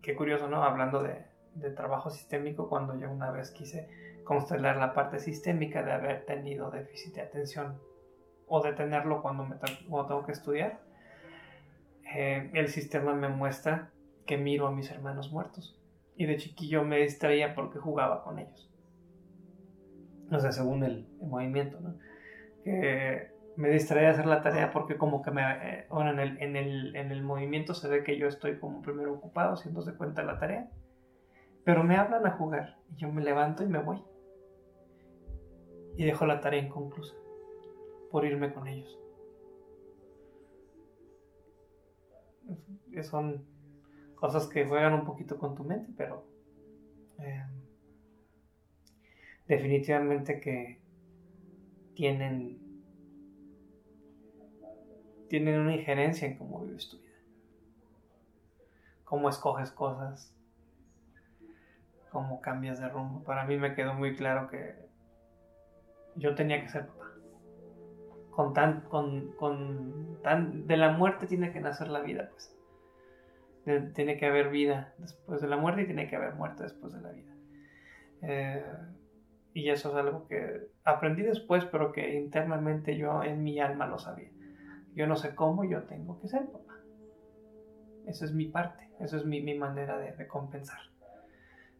qué 0.00 0.16
curioso, 0.16 0.48
¿no? 0.48 0.62
Hablando 0.62 1.02
de, 1.02 1.26
de 1.54 1.70
trabajo 1.70 2.10
sistémico, 2.10 2.68
cuando 2.68 2.98
yo 2.98 3.10
una 3.10 3.30
vez 3.30 3.50
quise 3.50 3.88
constelar 4.24 4.76
la 4.76 4.94
parte 4.94 5.18
sistémica 5.18 5.82
de 5.82 5.92
haber 5.92 6.24
tenido 6.26 6.70
déficit 6.70 7.14
de 7.14 7.22
atención 7.22 7.89
o 8.52 8.60
de 8.60 8.72
tenerlo 8.72 9.22
cuando, 9.22 9.44
me 9.44 9.56
cuando 9.88 10.08
tengo 10.08 10.26
que 10.26 10.32
estudiar, 10.32 10.80
eh, 12.12 12.50
el 12.52 12.66
sistema 12.66 13.14
me 13.14 13.28
muestra 13.28 13.90
que 14.26 14.36
miro 14.36 14.66
a 14.66 14.72
mis 14.72 14.90
hermanos 14.90 15.30
muertos. 15.30 15.80
Y 16.16 16.26
de 16.26 16.36
chiquillo 16.36 16.82
me 16.82 16.98
distraía 16.98 17.54
porque 17.54 17.78
jugaba 17.78 18.24
con 18.24 18.40
ellos. 18.40 18.68
O 20.32 20.40
sea, 20.40 20.50
según 20.50 20.82
el, 20.82 21.06
el 21.20 21.28
movimiento, 21.28 21.78
¿no? 21.80 21.94
Que 22.64 23.30
me 23.56 23.70
distraía 23.70 24.08
de 24.08 24.14
hacer 24.14 24.26
la 24.26 24.42
tarea 24.42 24.72
porque 24.72 24.98
como 24.98 25.22
que 25.22 25.30
me... 25.30 25.42
Eh, 25.42 25.86
bueno, 25.88 26.10
en 26.10 26.18
el, 26.18 26.42
en, 26.42 26.56
el, 26.56 26.96
en 26.96 27.12
el 27.12 27.22
movimiento 27.22 27.72
se 27.72 27.88
ve 27.88 28.02
que 28.02 28.18
yo 28.18 28.26
estoy 28.26 28.58
como 28.58 28.82
primero 28.82 29.14
ocupado, 29.14 29.54
haciéndose 29.54 29.94
cuenta 29.94 30.22
de 30.22 30.26
la 30.26 30.40
tarea. 30.40 30.68
Pero 31.62 31.84
me 31.84 31.96
hablan 31.96 32.26
a 32.26 32.32
jugar 32.32 32.78
y 32.92 32.96
yo 32.96 33.12
me 33.12 33.22
levanto 33.22 33.62
y 33.62 33.68
me 33.68 33.78
voy. 33.78 34.02
Y 35.96 36.04
dejo 36.04 36.26
la 36.26 36.40
tarea 36.40 36.60
inconclusa 36.60 37.14
por 38.10 38.24
irme 38.24 38.52
con 38.52 38.66
ellos. 38.66 38.98
Son 43.02 43.44
cosas 44.16 44.46
que 44.48 44.66
juegan 44.66 44.92
un 44.92 45.04
poquito 45.04 45.38
con 45.38 45.54
tu 45.54 45.64
mente, 45.64 45.90
pero 45.96 46.24
eh, 47.18 47.44
definitivamente 49.46 50.40
que 50.40 50.80
tienen 51.94 52.60
tienen 55.28 55.60
una 55.60 55.76
injerencia 55.76 56.26
en 56.26 56.36
cómo 56.36 56.60
vives 56.64 56.88
tu 56.88 56.98
vida, 56.98 57.14
cómo 59.04 59.28
escoges 59.28 59.70
cosas, 59.70 60.34
cómo 62.10 62.40
cambias 62.40 62.80
de 62.80 62.88
rumbo. 62.88 63.22
Para 63.22 63.44
mí 63.44 63.56
me 63.56 63.74
quedó 63.74 63.94
muy 63.94 64.16
claro 64.16 64.48
que 64.50 64.74
yo 66.16 66.34
tenía 66.34 66.60
que 66.60 66.68
ser. 66.68 66.99
Con 68.30 68.54
tan, 68.54 68.82
con, 68.82 69.32
con 69.32 70.18
tan, 70.22 70.66
de 70.66 70.76
la 70.76 70.92
muerte 70.92 71.26
tiene 71.26 71.52
que 71.52 71.60
nacer 71.60 71.88
la 71.88 72.00
vida, 72.00 72.30
pues. 72.30 72.56
Tiene 73.94 74.16
que 74.16 74.26
haber 74.26 74.48
vida 74.48 74.94
después 74.98 75.40
de 75.40 75.48
la 75.48 75.56
muerte 75.56 75.82
y 75.82 75.86
tiene 75.86 76.08
que 76.08 76.16
haber 76.16 76.34
muerte 76.34 76.62
después 76.62 76.92
de 76.92 77.00
la 77.00 77.10
vida. 77.10 77.34
Eh, 78.22 78.64
y 79.52 79.70
eso 79.70 79.90
es 79.90 79.96
algo 79.96 80.26
que 80.26 80.68
aprendí 80.84 81.22
después, 81.22 81.64
pero 81.64 81.92
que 81.92 82.14
internamente 82.14 82.96
yo 82.96 83.22
en 83.22 83.42
mi 83.42 83.60
alma 83.60 83.86
lo 83.86 83.98
sabía. 83.98 84.30
Yo 84.94 85.06
no 85.06 85.16
sé 85.16 85.34
cómo 85.34 85.64
yo 85.64 85.82
tengo 85.84 86.20
que 86.20 86.28
ser 86.28 86.46
papá. 86.46 86.78
Esa 88.06 88.24
es 88.24 88.32
mi 88.32 88.46
parte, 88.46 88.88
esa 89.00 89.16
es 89.16 89.24
mi, 89.24 89.40
mi 89.40 89.56
manera 89.58 89.98
de, 89.98 90.12
de, 90.12 90.26
compensar. 90.26 90.80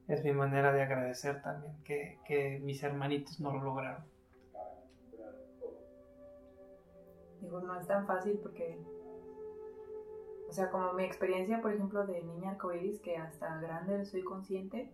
Es 0.07 0.25
mi 0.25 0.33
manera 0.33 0.73
de 0.73 0.83
agradecer 0.83 1.41
también 1.43 1.75
que, 1.85 2.19
que 2.27 2.61
mis 2.63 2.83
hermanitos 2.83 3.41
no 3.41 3.53
lo 3.53 3.63
lograron. 3.63 4.05
Digo, 7.41 7.61
no 7.61 7.79
es 7.79 7.87
tan 7.87 8.07
fácil 8.07 8.39
porque, 8.43 8.83
o 10.49 10.53
sea, 10.53 10.71
como 10.71 10.93
mi 10.93 11.05
experiencia, 11.05 11.61
por 11.61 11.73
ejemplo, 11.73 12.07
de 12.07 12.23
niña 12.23 12.53
arcoíris, 12.53 13.01
que 13.01 13.17
hasta 13.17 13.61
grande 13.61 14.05
soy 14.05 14.23
consciente, 14.23 14.93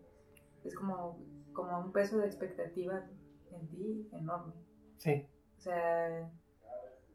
es 0.65 0.75
como, 0.75 1.19
como 1.53 1.79
un 1.79 1.93
peso 1.93 2.19
de 2.19 2.27
expectativa 2.27 3.05
en 3.51 3.69
ti 3.69 4.09
enorme. 4.13 4.55
Sí. 4.97 5.27
O 5.57 5.61
sea, 5.61 6.31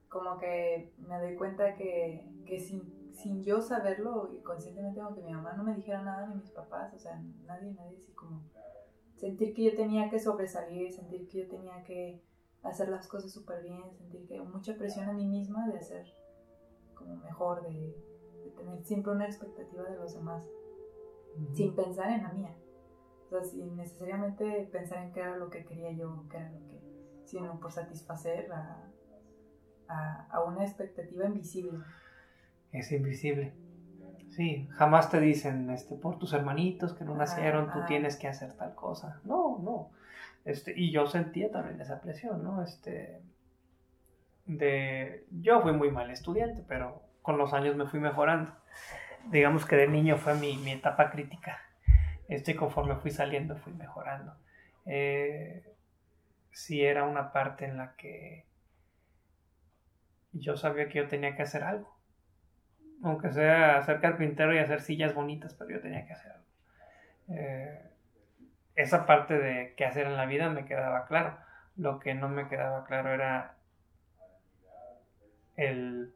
como 0.09 0.37
que 0.37 0.93
me 0.97 1.19
doy 1.19 1.35
cuenta 1.35 1.75
que, 1.75 2.29
que 2.45 2.59
sin, 2.59 3.13
sin 3.13 3.43
yo 3.43 3.61
saberlo, 3.61 4.29
y 4.33 4.41
conscientemente, 4.41 4.99
aunque 4.99 5.21
mi 5.21 5.33
mamá 5.33 5.53
no 5.53 5.63
me 5.63 5.75
dijera 5.75 6.01
nada, 6.01 6.27
ni 6.27 6.35
mis 6.35 6.51
papás, 6.51 6.93
o 6.93 6.99
sea, 6.99 7.21
nadie, 7.45 7.71
nadie, 7.71 7.97
así 7.97 8.11
como 8.13 8.41
sentir 9.21 9.53
que 9.53 9.63
yo 9.63 9.75
tenía 9.75 10.09
que 10.09 10.19
sobresalir, 10.19 10.91
sentir 10.91 11.27
que 11.27 11.43
yo 11.43 11.47
tenía 11.47 11.83
que 11.83 12.23
hacer 12.63 12.89
las 12.89 13.07
cosas 13.07 13.31
súper 13.31 13.63
bien, 13.63 13.81
sentir 13.97 14.27
que 14.27 14.39
mucha 14.41 14.75
presión 14.75 15.09
a 15.09 15.13
mí 15.13 15.25
misma 15.25 15.67
de 15.67 15.77
hacer 15.77 16.05
como 16.93 17.15
mejor, 17.17 17.63
de, 17.63 17.95
de 18.43 18.51
tener 18.51 18.83
siempre 18.83 19.11
una 19.13 19.25
expectativa 19.25 19.83
de 19.83 19.95
los 19.95 20.13
demás, 20.13 20.45
uh 21.35 21.41
-huh. 21.41 21.55
sin 21.55 21.75
pensar 21.75 22.11
en 22.11 22.23
la 22.23 22.31
mía. 22.31 22.55
O 23.25 23.29
sea, 23.29 23.43
sin 23.43 23.75
necesariamente 23.75 24.69
pensar 24.71 25.03
en 25.03 25.11
qué 25.13 25.21
era 25.21 25.37
lo 25.37 25.49
que 25.49 25.65
quería 25.65 25.91
yo, 25.91 26.25
qué 26.29 26.37
era 26.37 26.51
lo 26.51 26.67
que, 26.67 26.81
sino 27.25 27.59
por 27.59 27.71
satisfacer 27.71 28.51
a, 28.51 28.91
a, 29.87 30.27
a 30.29 30.43
una 30.43 30.63
expectativa 30.63 31.25
invisible. 31.25 31.79
Es 32.71 32.91
invisible. 32.91 33.53
Sí, 34.29 34.67
jamás 34.71 35.09
te 35.09 35.19
dicen, 35.19 35.69
este, 35.71 35.95
por 35.95 36.17
tus 36.17 36.31
hermanitos 36.33 36.93
que 36.93 37.03
no 37.03 37.15
nacieron, 37.15 37.69
ah, 37.69 37.73
tú 37.73 37.79
ah. 37.81 37.85
tienes 37.85 38.15
que 38.17 38.27
hacer 38.29 38.53
tal 38.53 38.75
cosa. 38.75 39.19
No, 39.25 39.59
no. 39.59 39.89
Este, 40.45 40.73
y 40.75 40.91
yo 40.91 41.07
sentía 41.07 41.51
también 41.51 41.79
esa 41.79 42.01
presión, 42.01 42.43
¿no? 42.43 42.63
Este, 42.63 43.21
de, 44.45 45.25
yo 45.31 45.61
fui 45.61 45.73
muy 45.73 45.91
mal 45.91 46.09
estudiante, 46.11 46.63
pero 46.67 47.03
con 47.21 47.37
los 47.37 47.53
años 47.53 47.75
me 47.75 47.85
fui 47.85 47.99
mejorando. 47.99 48.51
Digamos 49.25 49.65
que 49.65 49.75
de 49.75 49.87
niño 49.87 50.17
fue 50.17 50.33
mi, 50.35 50.57
mi 50.57 50.71
etapa 50.71 51.11
crítica. 51.11 51.59
Este, 52.27 52.55
conforme 52.55 52.95
fui 52.95 53.11
saliendo, 53.11 53.55
fui 53.57 53.73
mejorando. 53.73 54.35
Eh, 54.85 55.63
sí 56.51 56.83
era 56.83 57.03
una 57.03 57.31
parte 57.31 57.65
en 57.65 57.77
la 57.77 57.95
que 57.95 58.45
yo 60.33 60.55
sabía 60.57 60.87
que 60.87 60.99
yo 60.99 61.07
tenía 61.07 61.35
que 61.35 61.43
hacer 61.43 61.63
algo. 61.63 61.95
Aunque 63.03 63.31
sea 63.31 63.81
ser 63.83 63.99
carpintero 63.99 64.53
y 64.53 64.59
hacer 64.59 64.81
sillas 64.81 65.13
bonitas, 65.13 65.53
pero 65.55 65.71
yo 65.71 65.81
tenía 65.81 66.05
que 66.05 66.13
hacer 66.13 66.31
algo. 66.31 66.45
Eh, 67.29 67.90
esa 68.81 69.05
parte 69.05 69.37
de 69.37 69.73
qué 69.75 69.85
hacer 69.85 70.07
en 70.07 70.17
la 70.17 70.25
vida 70.25 70.49
me 70.49 70.65
quedaba 70.65 71.05
claro. 71.05 71.37
Lo 71.75 71.99
que 71.99 72.13
no 72.13 72.29
me 72.29 72.47
quedaba 72.47 72.83
claro 72.85 73.13
era 73.13 73.55
el 75.55 76.13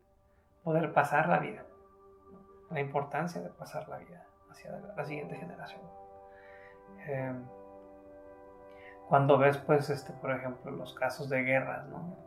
poder 0.63 0.93
pasar 0.93 1.29
la 1.29 1.39
vida, 1.39 1.63
la 2.72 2.79
importancia 2.79 3.41
de 3.41 3.50
pasar 3.50 3.88
la 3.88 3.98
vida 3.98 4.25
hacia 4.50 4.72
la 4.72 5.05
siguiente 5.05 5.36
generación. 5.36 5.81
Eh, 7.07 7.34
cuando 9.07 9.38
ves, 9.38 9.57
pues, 9.57 9.89
este, 9.89 10.13
por 10.13 10.31
ejemplo, 10.31 10.72
los 10.72 10.93
casos 10.95 11.29
de 11.29 11.43
guerras, 11.43 11.86
¿no? 11.88 12.17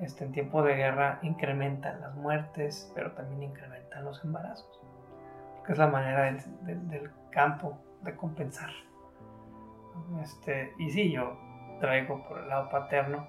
Este, 0.00 0.24
en 0.24 0.32
tiempo 0.32 0.62
de 0.62 0.74
guerra 0.74 1.18
incrementan 1.22 2.02
las 2.02 2.14
muertes, 2.14 2.92
pero 2.94 3.12
también 3.12 3.42
incrementan 3.44 4.04
los 4.04 4.22
embarazos, 4.22 4.78
porque 5.56 5.72
es 5.72 5.78
la 5.78 5.86
manera 5.86 6.24
del 6.24 7.10
campo 7.30 7.78
de 8.02 8.14
compensar. 8.14 8.68
Este, 10.22 10.72
y 10.78 10.90
sí, 10.90 11.10
yo 11.10 11.36
traigo 11.80 12.26
por 12.26 12.38
el 12.38 12.48
lado 12.48 12.68
paterno 12.70 13.26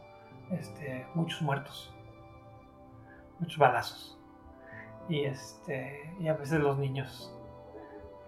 este, 0.51 1.05
muchos 1.13 1.41
muertos, 1.41 1.93
muchos 3.39 3.57
balazos. 3.57 4.19
Y, 5.09 5.23
este, 5.23 6.13
y 6.19 6.27
a 6.27 6.33
veces 6.33 6.59
los 6.59 6.77
niños, 6.77 7.33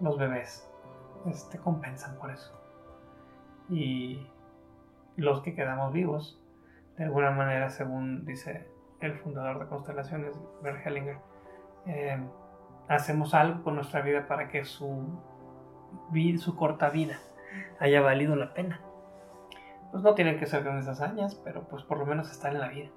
los 0.00 0.18
bebés, 0.18 0.70
este, 1.26 1.58
compensan 1.58 2.16
por 2.18 2.30
eso. 2.30 2.58
Y 3.68 4.26
los 5.16 5.42
que 5.42 5.54
quedamos 5.54 5.92
vivos, 5.92 6.42
de 6.96 7.04
alguna 7.04 7.30
manera, 7.30 7.70
según 7.70 8.24
dice 8.24 8.66
el 9.00 9.14
fundador 9.18 9.58
de 9.58 9.66
Constelaciones, 9.66 10.38
Bert 10.62 10.86
Hellinger, 10.86 11.18
eh, 11.86 12.22
hacemos 12.88 13.34
algo 13.34 13.62
con 13.62 13.74
nuestra 13.74 14.02
vida 14.02 14.26
para 14.26 14.48
que 14.48 14.64
su, 14.64 15.18
su 16.38 16.56
corta 16.56 16.90
vida 16.90 17.18
haya 17.78 18.00
valido 18.00 18.36
la 18.36 18.54
pena. 18.54 18.80
Pues 19.90 20.02
no 20.02 20.14
tienen 20.14 20.38
que 20.38 20.46
ser 20.46 20.62
grandes 20.62 20.88
hazañas, 20.88 21.34
pero 21.34 21.62
pues 21.68 21.82
por 21.82 21.98
lo 21.98 22.06
menos 22.06 22.30
estar 22.30 22.52
en 22.52 22.60
la 22.60 22.68
vida. 22.68 22.88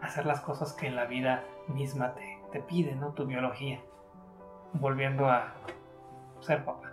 Hacer 0.00 0.26
las 0.26 0.40
cosas 0.40 0.72
que 0.72 0.90
la 0.90 1.06
vida 1.06 1.44
misma 1.68 2.14
te, 2.14 2.38
te 2.52 2.60
pide, 2.60 2.94
¿no? 2.94 3.12
Tu 3.12 3.26
biología. 3.26 3.80
Volviendo 4.74 5.28
a 5.30 5.54
ser 6.40 6.64
papá. 6.64 6.92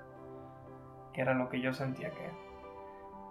Que 1.12 1.22
era 1.22 1.34
lo 1.34 1.50
que 1.50 1.60
yo 1.60 1.74
sentía 1.74 2.12
que 2.12 2.32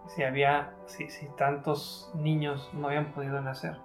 si 0.07 0.25
había, 0.25 0.75
si, 0.87 1.09
si 1.09 1.29
tantos 1.37 2.11
niños 2.15 2.71
no 2.75 2.89
habían 2.89 3.13
podido 3.13 3.41
nacer, 3.41 3.79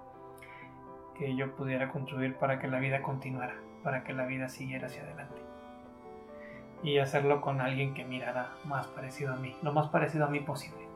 que 1.15 1.35
yo 1.35 1.55
pudiera 1.55 1.89
contribuir 1.91 2.35
para 2.37 2.59
que 2.59 2.67
la 2.67 2.79
vida 2.79 3.01
continuara, 3.01 3.55
para 3.83 4.03
que 4.03 4.13
la 4.13 4.25
vida 4.25 4.49
siguiera 4.49 4.87
hacia 4.87 5.03
adelante 5.03 5.46
y 6.83 6.99
hacerlo 6.99 7.41
con 7.41 7.61
alguien 7.61 7.93
que 7.93 8.05
mirara 8.05 8.51
más 8.65 8.87
parecido 8.87 9.33
a 9.33 9.37
mí, 9.37 9.55
lo 9.61 9.73
más 9.73 9.89
parecido 9.89 10.25
a 10.25 10.29
mí 10.29 10.39
posible. 10.39 10.87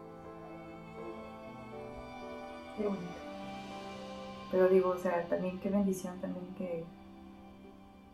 Qué 2.78 2.84
bonito. 2.84 3.06
Pero 4.52 4.68
digo, 4.68 4.90
o 4.90 4.98
sea, 4.98 5.26
también 5.28 5.60
qué 5.60 5.70
bendición 5.70 6.20
también 6.20 6.54
que, 6.56 6.84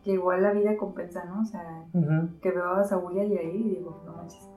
que 0.04 0.12
igual 0.12 0.42
la 0.42 0.52
vida 0.52 0.76
compensa, 0.76 1.24
¿no? 1.24 1.42
O 1.42 1.44
sea, 1.44 1.84
que 2.40 2.50
veo 2.50 2.74
a 2.74 2.84
Saúl 2.84 3.16
y 3.16 3.20
ahí 3.20 3.56
y 3.56 3.76
digo, 3.76 4.00
no 4.06 4.12
manches, 4.12 4.48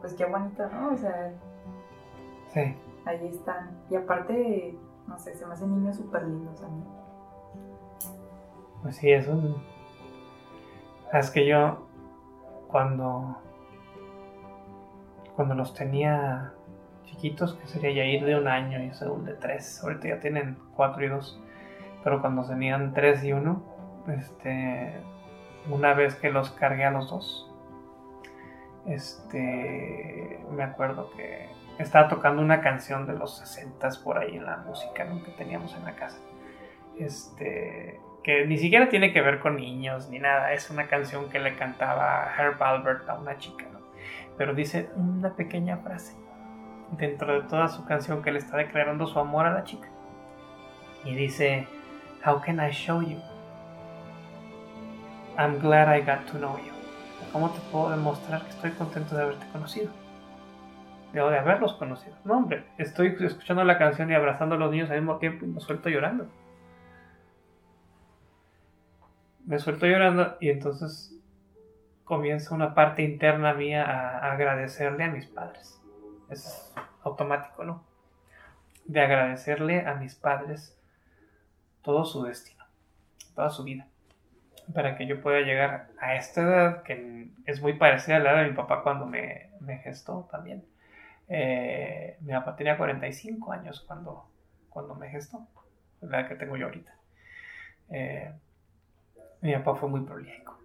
pues 0.00 0.14
qué 0.14 0.26
bonito, 0.26 0.68
¿no? 0.68 0.92
O 0.92 0.96
sea, 0.96 1.32
sí. 2.52 2.76
ahí 3.06 3.28
están. 3.28 3.70
Y 3.90 3.96
aparte, 3.96 4.78
no 5.08 5.18
sé, 5.18 5.34
se 5.34 5.46
me 5.46 5.54
hacen 5.54 5.70
niños 5.70 5.96
súper 5.96 6.22
lindos 6.24 6.62
a 6.62 6.68
mí. 6.68 6.84
Pues 8.82 8.96
sí, 8.96 9.10
eso. 9.10 9.56
Es 11.12 11.30
que 11.30 11.46
yo, 11.46 11.85
cuando, 12.68 13.40
cuando 15.34 15.54
los 15.54 15.74
tenía 15.74 16.52
chiquitos, 17.04 17.54
que 17.54 17.66
sería 17.66 17.92
ya 17.92 18.04
ir 18.04 18.24
de 18.24 18.36
un 18.36 18.48
año 18.48 18.82
y 18.82 18.92
Saúl 18.92 19.24
de 19.24 19.34
tres, 19.34 19.82
ahorita 19.82 20.08
ya 20.08 20.20
tienen 20.20 20.58
cuatro 20.74 21.04
y 21.04 21.08
dos, 21.08 21.40
pero 22.02 22.20
cuando 22.20 22.46
tenían 22.46 22.92
tres 22.94 23.22
y 23.24 23.32
uno, 23.32 23.62
este, 24.08 24.92
una 25.68 25.94
vez 25.94 26.14
que 26.16 26.30
los 26.30 26.50
cargué 26.50 26.84
a 26.84 26.90
los 26.90 27.10
dos, 27.10 27.50
este, 28.86 30.40
me 30.52 30.62
acuerdo 30.62 31.10
que 31.16 31.48
estaba 31.78 32.08
tocando 32.08 32.40
una 32.40 32.60
canción 32.60 33.06
de 33.06 33.14
los 33.14 33.38
60 33.38 33.88
por 34.02 34.18
ahí 34.18 34.36
en 34.36 34.44
la 34.44 34.58
música 34.58 35.06
que 35.24 35.30
teníamos 35.32 35.74
en 35.74 35.84
la 35.84 35.94
casa. 35.94 36.18
Este, 36.98 38.00
que 38.26 38.44
ni 38.44 38.58
siquiera 38.58 38.88
tiene 38.88 39.12
que 39.12 39.22
ver 39.22 39.38
con 39.38 39.54
niños 39.54 40.10
ni 40.10 40.18
nada, 40.18 40.52
es 40.52 40.68
una 40.68 40.88
canción 40.88 41.30
que 41.30 41.38
le 41.38 41.54
cantaba 41.54 42.28
Herb 42.36 42.60
Albert 42.60 43.08
a 43.08 43.14
una 43.14 43.38
chica, 43.38 43.66
pero 44.36 44.52
dice 44.52 44.90
una 44.96 45.36
pequeña 45.36 45.76
frase 45.76 46.16
dentro 46.98 47.40
de 47.40 47.48
toda 47.48 47.68
su 47.68 47.84
canción 47.84 48.24
que 48.24 48.32
le 48.32 48.40
está 48.40 48.56
declarando 48.56 49.06
su 49.06 49.20
amor 49.20 49.46
a 49.46 49.52
la 49.52 49.62
chica. 49.62 49.86
Y 51.04 51.14
dice, 51.14 51.68
How 52.26 52.40
can 52.40 52.58
I 52.58 52.72
show 52.72 53.00
you? 53.00 53.20
I'm 55.38 55.60
glad 55.60 55.96
I 55.96 56.00
got 56.00 56.26
to 56.32 56.38
know 56.38 56.58
you. 56.58 56.72
¿Cómo 57.32 57.50
te 57.50 57.60
puedo 57.70 57.90
demostrar 57.90 58.42
que 58.42 58.48
estoy 58.48 58.72
contento 58.72 59.14
de 59.14 59.22
haberte 59.22 59.46
conocido? 59.52 59.92
De, 61.12 61.20
de 61.20 61.38
haberlos 61.38 61.74
conocido. 61.74 62.16
No, 62.24 62.38
hombre, 62.38 62.64
estoy 62.76 63.16
escuchando 63.20 63.62
la 63.62 63.78
canción 63.78 64.10
y 64.10 64.14
abrazando 64.14 64.56
a 64.56 64.58
los 64.58 64.72
niños 64.72 64.90
al 64.90 64.96
mismo 64.96 65.18
tiempo 65.18 65.44
y 65.44 65.48
me 65.48 65.60
suelto 65.60 65.88
llorando 65.88 66.26
me 69.46 69.58
suelto 69.60 69.86
llorando 69.86 70.36
y 70.40 70.50
entonces 70.50 71.16
comienza 72.04 72.54
una 72.54 72.74
parte 72.74 73.02
interna 73.02 73.54
mía 73.54 73.84
a, 73.84 74.32
agradecerle 74.32 75.04
a 75.04 75.10
mis 75.10 75.26
padres. 75.26 75.80
Es 76.28 76.74
automático, 77.02 77.64
¿no? 77.64 77.84
De 78.84 79.00
agradecerle 79.00 79.86
a 79.86 79.94
mis 79.94 80.16
padres 80.16 80.76
todo 81.82 82.04
su 82.04 82.24
destino, 82.24 82.64
toda 83.34 83.50
su 83.50 83.62
vida, 83.62 83.86
para 84.74 84.96
que 84.96 85.06
yo 85.06 85.20
pueda 85.20 85.40
llegar 85.40 85.90
a 86.00 86.16
esta 86.16 86.42
edad 86.42 86.82
que 86.82 87.30
es 87.44 87.60
muy 87.62 87.74
parecida 87.74 88.16
a 88.16 88.18
la 88.18 88.32
edad 88.32 88.42
de 88.42 88.50
mi 88.50 88.56
papá 88.56 88.82
cuando 88.82 89.06
me, 89.06 89.50
gestó 89.84 90.28
también. 90.30 90.64
Eh, 91.28 92.16
mi 92.20 92.32
papá 92.32 92.56
tenía 92.56 92.76
45 92.76 93.52
años 93.52 93.84
cuando, 93.86 94.28
cuando 94.68 94.96
me 94.96 95.08
gestó, 95.08 95.46
la 96.00 96.20
edad 96.20 96.28
que 96.28 96.34
tengo 96.34 96.56
yo 96.56 96.66
ahorita. 96.66 96.92
Eh, 97.90 98.32
mi 99.40 99.54
papá 99.54 99.74
fue 99.76 99.88
muy 99.88 100.00
prolífico, 100.00 100.58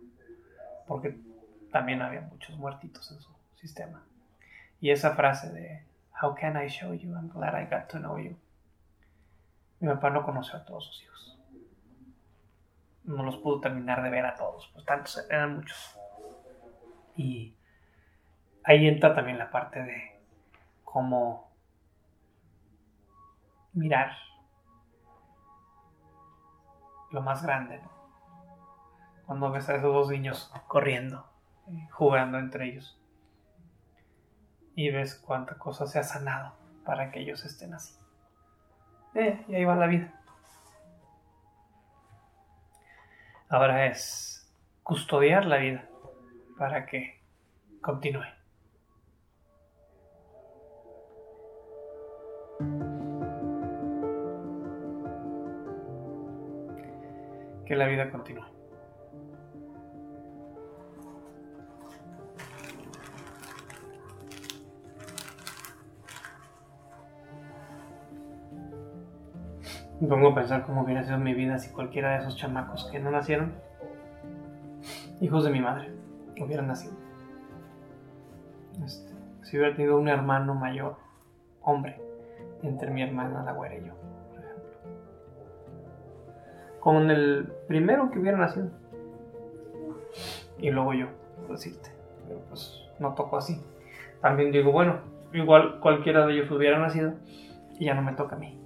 porque 0.87 1.17
también 1.71 2.01
había 2.01 2.21
muchos 2.21 2.57
muertitos 2.57 3.11
en 3.11 3.19
su 3.19 3.31
sistema. 3.55 4.03
Y 4.79 4.89
esa 4.89 5.15
frase 5.15 5.51
de, 5.51 5.85
How 6.21 6.35
can 6.35 6.55
I 6.55 6.67
show 6.67 6.93
you? 6.93 7.13
I'm 7.15 7.29
glad 7.29 7.55
I 7.55 7.65
got 7.65 7.89
to 7.89 7.99
know 7.99 8.17
you. 8.17 8.37
Mi 9.79 9.87
papá 9.87 10.11
no 10.11 10.23
conoció 10.23 10.57
a 10.57 10.65
todos 10.65 10.85
sus 10.85 11.03
hijos. 11.03 11.39
No 13.03 13.23
los 13.23 13.37
pudo 13.37 13.59
terminar 13.61 14.03
de 14.03 14.09
ver 14.11 14.25
a 14.25 14.35
todos, 14.35 14.69
pues 14.73 14.85
tantos 14.85 15.25
eran 15.29 15.55
muchos. 15.55 15.97
Y 17.15 17.55
ahí 18.63 18.87
entra 18.87 19.15
también 19.15 19.39
la 19.39 19.49
parte 19.49 19.81
de 19.81 20.21
cómo 20.83 21.51
mirar 23.73 24.11
lo 27.11 27.21
más 27.21 27.43
grande, 27.43 27.79
¿no? 27.79 28.00
Cuando 29.31 29.49
ves 29.49 29.69
a 29.69 29.75
esos 29.75 29.93
dos 29.93 30.09
niños 30.09 30.51
corriendo, 30.67 31.25
jugando 31.91 32.37
entre 32.37 32.65
ellos. 32.65 33.01
Y 34.75 34.91
ves 34.91 35.15
cuánta 35.15 35.57
cosa 35.57 35.87
se 35.87 35.99
ha 35.99 36.03
sanado 36.03 36.51
para 36.83 37.11
que 37.11 37.21
ellos 37.21 37.45
estén 37.45 37.73
así. 37.73 37.97
Eh, 39.15 39.41
y 39.47 39.55
ahí 39.55 39.63
va 39.63 39.77
la 39.77 39.87
vida. 39.87 40.21
Ahora 43.47 43.85
es 43.85 44.53
custodiar 44.83 45.45
la 45.45 45.59
vida 45.59 45.87
para 46.57 46.85
que 46.85 47.23
continúe. 47.79 48.25
Que 57.65 57.75
la 57.77 57.87
vida 57.87 58.11
continúe. 58.11 58.50
Me 70.01 70.07
pongo 70.07 70.29
a 70.29 70.33
pensar 70.35 70.63
cómo 70.65 70.81
hubiera 70.81 71.03
sido 71.03 71.19
mi 71.19 71.35
vida 71.35 71.59
si 71.59 71.69
cualquiera 71.71 72.13
de 72.13 72.21
esos 72.21 72.35
chamacos 72.35 72.89
que 72.91 72.97
no 72.99 73.11
nacieron, 73.11 73.53
hijos 75.19 75.43
de 75.43 75.51
mi 75.51 75.61
madre, 75.61 75.91
hubieran 76.39 76.65
nacido. 76.65 76.95
Este, 78.83 79.13
si 79.43 79.57
hubiera 79.57 79.75
tenido 79.75 79.99
un 79.99 80.07
hermano 80.07 80.55
mayor, 80.55 80.95
hombre, 81.61 82.01
entre 82.63 82.89
mi 82.89 83.03
hermana, 83.03 83.43
la 83.43 83.53
güera 83.53 83.75
y 83.75 83.85
yo, 83.85 83.93
por 84.31 84.43
ejemplo. 84.43 84.71
Con 86.79 87.11
el 87.11 87.53
primero 87.67 88.09
que 88.09 88.17
hubiera 88.17 88.39
nacido. 88.39 88.69
Y 90.57 90.71
luego 90.71 90.95
yo, 90.95 91.07
por 91.45 91.57
decirte. 91.57 91.91
Pero 92.27 92.39
pues 92.49 92.89
no 92.97 93.13
tocó 93.13 93.37
así. 93.37 93.63
También 94.19 94.51
digo, 94.51 94.71
bueno, 94.71 95.01
igual 95.31 95.79
cualquiera 95.79 96.25
de 96.25 96.33
ellos 96.33 96.49
hubiera 96.49 96.79
nacido 96.79 97.13
y 97.77 97.85
ya 97.85 97.93
no 97.93 98.01
me 98.01 98.13
toca 98.13 98.35
a 98.35 98.39
mí. 98.39 98.60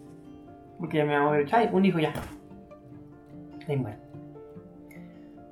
Porque 0.80 0.98
ya 0.98 1.06
me 1.06 1.18
van 1.18 1.28
a 1.28 1.32
ver, 1.32 1.48
ay, 1.52 1.70
un 1.72 1.86
hijo 1.86 2.00
ya. 2.00 2.14
Y 3.68 3.76
bueno. 3.76 3.98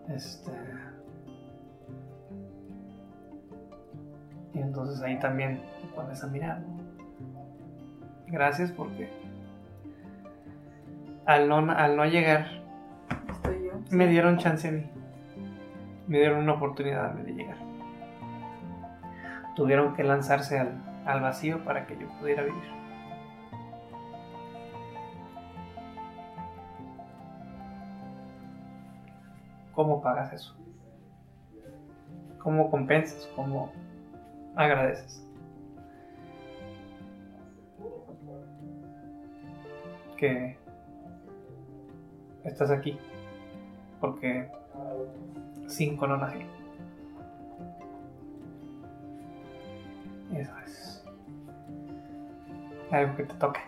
Este. 0.10 0.52
Y 4.54 4.60
entonces 4.60 5.02
ahí 5.02 5.18
también 5.20 5.62
te 5.82 5.88
pones 5.96 6.24
a 6.24 6.28
mirar. 6.28 6.62
Gracias 8.28 8.72
porque 8.72 9.10
al 11.26 11.48
no, 11.48 11.72
al 11.72 11.96
no 11.96 12.06
llegar 12.06 12.48
Estoy 13.32 13.64
yo. 13.66 13.72
me 13.92 14.08
dieron 14.08 14.38
chance 14.38 14.68
a 14.68 14.72
mí. 14.72 14.84
Me 16.08 16.20
dieron 16.20 16.40
una 16.40 16.54
oportunidad 16.54 17.06
a 17.12 17.14
mí 17.14 17.24
de 17.24 17.34
llegar. 17.34 17.58
Tuvieron 19.56 19.96
que 19.96 20.04
lanzarse 20.04 20.60
al, 20.60 20.74
al 21.06 21.22
vacío 21.22 21.64
para 21.64 21.86
que 21.88 21.98
yo 21.98 22.08
pudiera 22.20 22.44
vivir. 22.44 22.83
¿Cómo 29.74 30.02
pagas 30.02 30.32
eso? 30.34 30.56
¿Cómo 32.40 32.70
compensas? 32.70 33.28
¿Cómo 33.36 33.72
agradeces? 34.56 35.26
Que 40.18 40.58
estás 42.44 42.70
aquí 42.70 43.00
porque 44.00 44.50
no 46.08 46.18
nacieron. 46.18 46.50
Eso 50.34 50.52
es 50.66 51.06
algo 52.92 53.16
que 53.16 53.24
te 53.24 53.34
toca. 53.36 53.62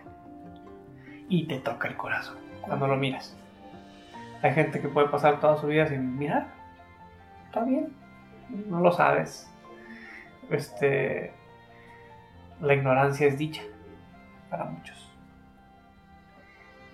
Y 1.28 1.48
te 1.48 1.58
toca 1.58 1.88
el 1.88 1.96
corazón 1.96 2.36
cuando 2.62 2.86
lo 2.86 2.96
miras. 2.96 3.36
Hay 4.46 4.54
gente 4.54 4.80
que 4.80 4.86
puede 4.88 5.08
pasar 5.08 5.40
toda 5.40 5.56
su 5.56 5.66
vida 5.66 5.88
sin 5.88 6.16
mirar. 6.16 6.46
Está 7.46 7.64
bien. 7.64 7.92
No 8.48 8.78
lo 8.78 8.92
sabes. 8.92 9.50
Este. 10.50 11.32
La 12.60 12.74
ignorancia 12.74 13.26
es 13.26 13.36
dicha 13.36 13.62
para 14.48 14.66
muchos. 14.66 15.12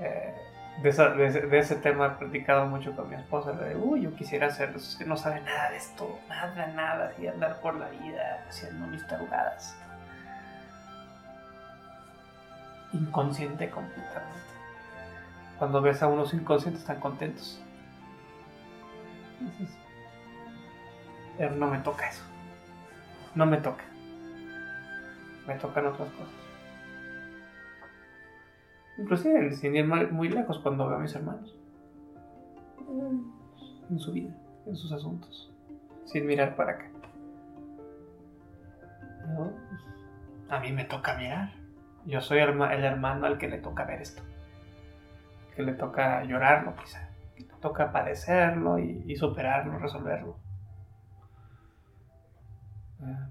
Eh, 0.00 0.34
de, 0.82 1.58
ese 1.58 1.76
tema 1.76 2.06
he 2.06 2.10
platicado 2.10 2.64
mucho 2.64 2.96
con 2.96 3.10
mi 3.10 3.16
esposa. 3.16 3.52
De, 3.52 3.76
uy, 3.76 4.00
yo 4.00 4.14
quisiera 4.14 4.46
hacerlo. 4.46 4.78
Es 4.78 4.96
que 4.96 5.04
no 5.04 5.18
sabe 5.18 5.42
nada 5.42 5.72
de 5.72 5.76
esto. 5.76 6.20
Nada, 6.30 6.68
nada. 6.68 7.12
Y 7.18 7.26
andar 7.26 7.60
por 7.60 7.74
la 7.74 7.90
vida 7.90 8.46
haciendo 8.48 8.86
mis 8.86 9.06
tarugadas. 9.06 9.76
Inconsciente 12.94 13.68
completamente. 13.68 14.51
Cuando 15.62 15.80
ves 15.80 16.02
a 16.02 16.08
unos 16.08 16.34
inconscientes 16.34 16.84
tan 16.84 16.98
contentos. 16.98 17.62
No 21.56 21.68
me 21.68 21.78
toca 21.78 22.08
eso. 22.08 22.24
No 23.36 23.46
me 23.46 23.58
toca. 23.58 23.84
Me 25.46 25.54
tocan 25.54 25.86
otras 25.86 26.10
cosas. 26.10 26.34
Inclusive 28.98 29.52
sin 29.52 29.76
ir 29.76 29.86
muy 29.86 30.28
lejos 30.30 30.58
cuando 30.58 30.88
veo 30.88 30.96
a 30.96 31.00
mis 31.00 31.14
hermanos. 31.14 31.54
En 33.88 34.00
su 34.00 34.10
vida, 34.10 34.34
en 34.66 34.74
sus 34.74 34.90
asuntos. 34.90 35.54
Sin 36.06 36.26
mirar 36.26 36.56
para 36.56 36.72
acá. 36.72 36.90
Pues, 39.36 39.52
a 40.48 40.58
mí 40.58 40.72
me 40.72 40.86
toca 40.86 41.16
mirar. 41.16 41.52
Yo 42.04 42.20
soy 42.20 42.40
el 42.40 42.84
hermano 42.84 43.26
al 43.26 43.38
que 43.38 43.46
le 43.46 43.58
toca 43.58 43.84
ver 43.84 44.02
esto. 44.02 44.24
Que 45.54 45.62
le 45.62 45.74
toca 45.74 46.24
llorarlo 46.24 46.74
quizá. 46.76 47.08
Que 47.34 47.44
le 47.44 47.54
toca 47.54 47.92
padecerlo 47.92 48.78
y, 48.78 49.14
superarlo, 49.16 49.78
resolverlo. 49.78 50.38
Eh, 53.02 53.28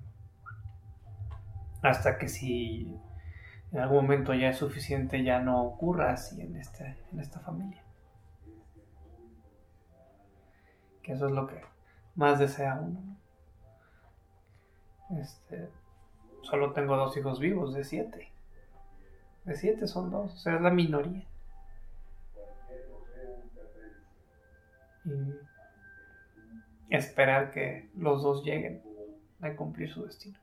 Hasta 1.81 2.17
que 2.17 2.27
si 2.27 2.99
en 3.71 3.79
algún 3.79 4.03
momento 4.03 4.33
ya 4.33 4.49
es 4.49 4.57
suficiente, 4.57 5.23
ya 5.23 5.39
no 5.39 5.63
ocurra 5.63 6.11
así 6.13 6.41
en, 6.41 6.55
en 6.55 7.19
esta 7.19 7.39
familia. 7.39 7.81
Que 11.01 11.13
eso 11.13 11.27
es 11.27 11.31
lo 11.31 11.47
que 11.47 11.61
más 12.15 12.39
desea 12.39 12.75
uno. 12.75 12.99
¿no? 12.99 13.21
Este, 15.19 15.69
solo 16.43 16.73
tengo 16.73 16.95
dos 16.95 17.15
hijos 17.17 17.39
vivos 17.39 17.73
de 17.73 17.83
siete. 17.83 18.31
De 19.45 19.55
siete 19.55 19.87
son 19.87 20.11
dos, 20.11 20.33
o 20.33 20.37
sea, 20.37 20.55
es 20.55 20.61
la 20.61 20.69
minoría. 20.69 21.25
Esperar 26.91 27.51
que 27.51 27.89
los 27.95 28.21
dos 28.21 28.43
lleguen 28.43 28.83
a 29.41 29.55
cumplir 29.55 29.89
su 29.89 30.05
destino. 30.05 30.37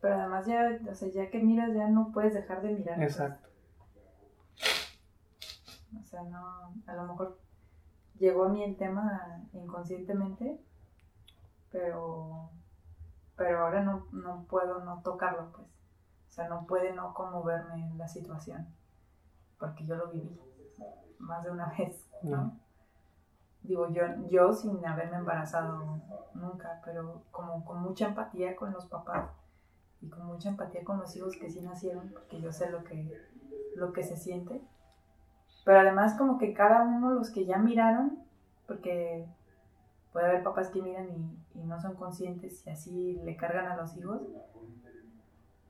Pero 0.00 0.14
además 0.14 0.46
ya, 0.46 0.78
o 0.88 0.94
sea, 0.94 1.08
ya 1.08 1.30
que 1.30 1.40
miras 1.40 1.74
ya 1.74 1.88
no 1.88 2.12
puedes 2.12 2.34
dejar 2.34 2.62
de 2.62 2.70
mirar. 2.70 2.96
pues. 2.96 3.10
Exacto. 3.10 3.48
O 5.98 6.04
sea, 6.04 6.22
no, 6.22 6.74
a 6.86 6.94
lo 6.94 7.06
mejor 7.06 7.40
llegó 8.18 8.44
a 8.44 8.48
mí 8.50 8.62
el 8.62 8.76
tema 8.76 9.42
inconscientemente, 9.52 10.60
pero, 11.70 12.50
pero 13.36 13.60
ahora 13.64 13.82
no, 13.82 14.06
no 14.12 14.44
puedo 14.44 14.84
no 14.84 15.02
tocarlo, 15.02 15.50
pues. 15.52 15.66
O 15.66 16.30
sea, 16.30 16.48
no 16.48 16.66
puede 16.66 16.92
no 16.92 17.14
conmoverme 17.14 17.74
en 17.74 17.98
la 17.98 18.06
situación, 18.06 18.68
porque 19.58 19.84
yo 19.84 19.96
lo 19.96 20.10
viví 20.10 20.38
más 21.18 21.42
de 21.42 21.50
una 21.50 21.74
vez, 21.78 22.07
¿no? 22.22 22.58
Digo, 23.62 23.88
yo, 23.90 24.02
yo 24.28 24.52
sin 24.52 24.84
haberme 24.86 25.18
embarazado 25.18 26.00
nunca, 26.34 26.80
pero 26.84 27.22
como 27.30 27.64
con 27.64 27.82
mucha 27.82 28.06
empatía 28.06 28.56
con 28.56 28.72
los 28.72 28.86
papás 28.86 29.30
y 30.00 30.08
con 30.08 30.26
mucha 30.26 30.48
empatía 30.48 30.84
con 30.84 30.98
los 30.98 31.14
hijos 31.16 31.36
que 31.36 31.50
sí 31.50 31.60
nacieron, 31.60 32.10
porque 32.10 32.40
yo 32.40 32.52
sé 32.52 32.70
lo 32.70 32.84
que, 32.84 33.20
lo 33.74 33.92
que 33.92 34.02
se 34.02 34.16
siente. 34.16 34.62
Pero 35.64 35.80
además 35.80 36.14
como 36.14 36.38
que 36.38 36.54
cada 36.54 36.82
uno, 36.82 37.10
los 37.10 37.30
que 37.30 37.44
ya 37.44 37.58
miraron, 37.58 38.18
porque 38.66 39.26
puede 40.12 40.26
haber 40.26 40.42
papás 40.42 40.70
que 40.70 40.80
miran 40.80 41.08
y, 41.10 41.60
y 41.60 41.64
no 41.64 41.80
son 41.80 41.94
conscientes 41.94 42.66
y 42.66 42.70
así 42.70 43.20
le 43.24 43.36
cargan 43.36 43.66
a 43.66 43.76
los 43.76 43.96
hijos, 43.96 44.22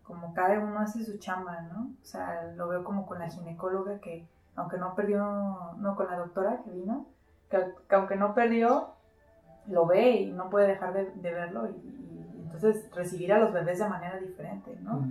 como 0.08 0.32
cada 0.32 0.58
uno 0.58 0.78
hace 0.80 1.04
su 1.04 1.18
chamba, 1.18 1.60
¿no? 1.62 1.90
O 2.00 2.04
sea, 2.04 2.52
lo 2.56 2.68
veo 2.68 2.82
como 2.82 3.06
con 3.06 3.18
la 3.18 3.28
ginecóloga 3.28 4.00
que, 4.00 4.26
aunque 4.58 4.76
no 4.76 4.94
perdió, 4.94 5.74
no, 5.78 5.96
con 5.96 6.06
la 6.06 6.18
doctora 6.18 6.62
que 6.64 6.70
vino, 6.70 7.06
que, 7.48 7.64
que 7.88 7.94
aunque 7.94 8.16
no 8.16 8.34
perdió, 8.34 8.94
lo 9.68 9.86
ve 9.86 10.10
y 10.10 10.32
no 10.32 10.50
puede 10.50 10.66
dejar 10.66 10.92
de, 10.92 11.10
de 11.12 11.32
verlo 11.32 11.68
y, 11.68 11.72
y 11.72 12.42
entonces 12.42 12.90
recibir 12.94 13.32
a 13.32 13.38
los 13.38 13.52
bebés 13.52 13.78
de 13.78 13.88
manera 13.88 14.18
diferente, 14.18 14.76
¿no? 14.80 15.06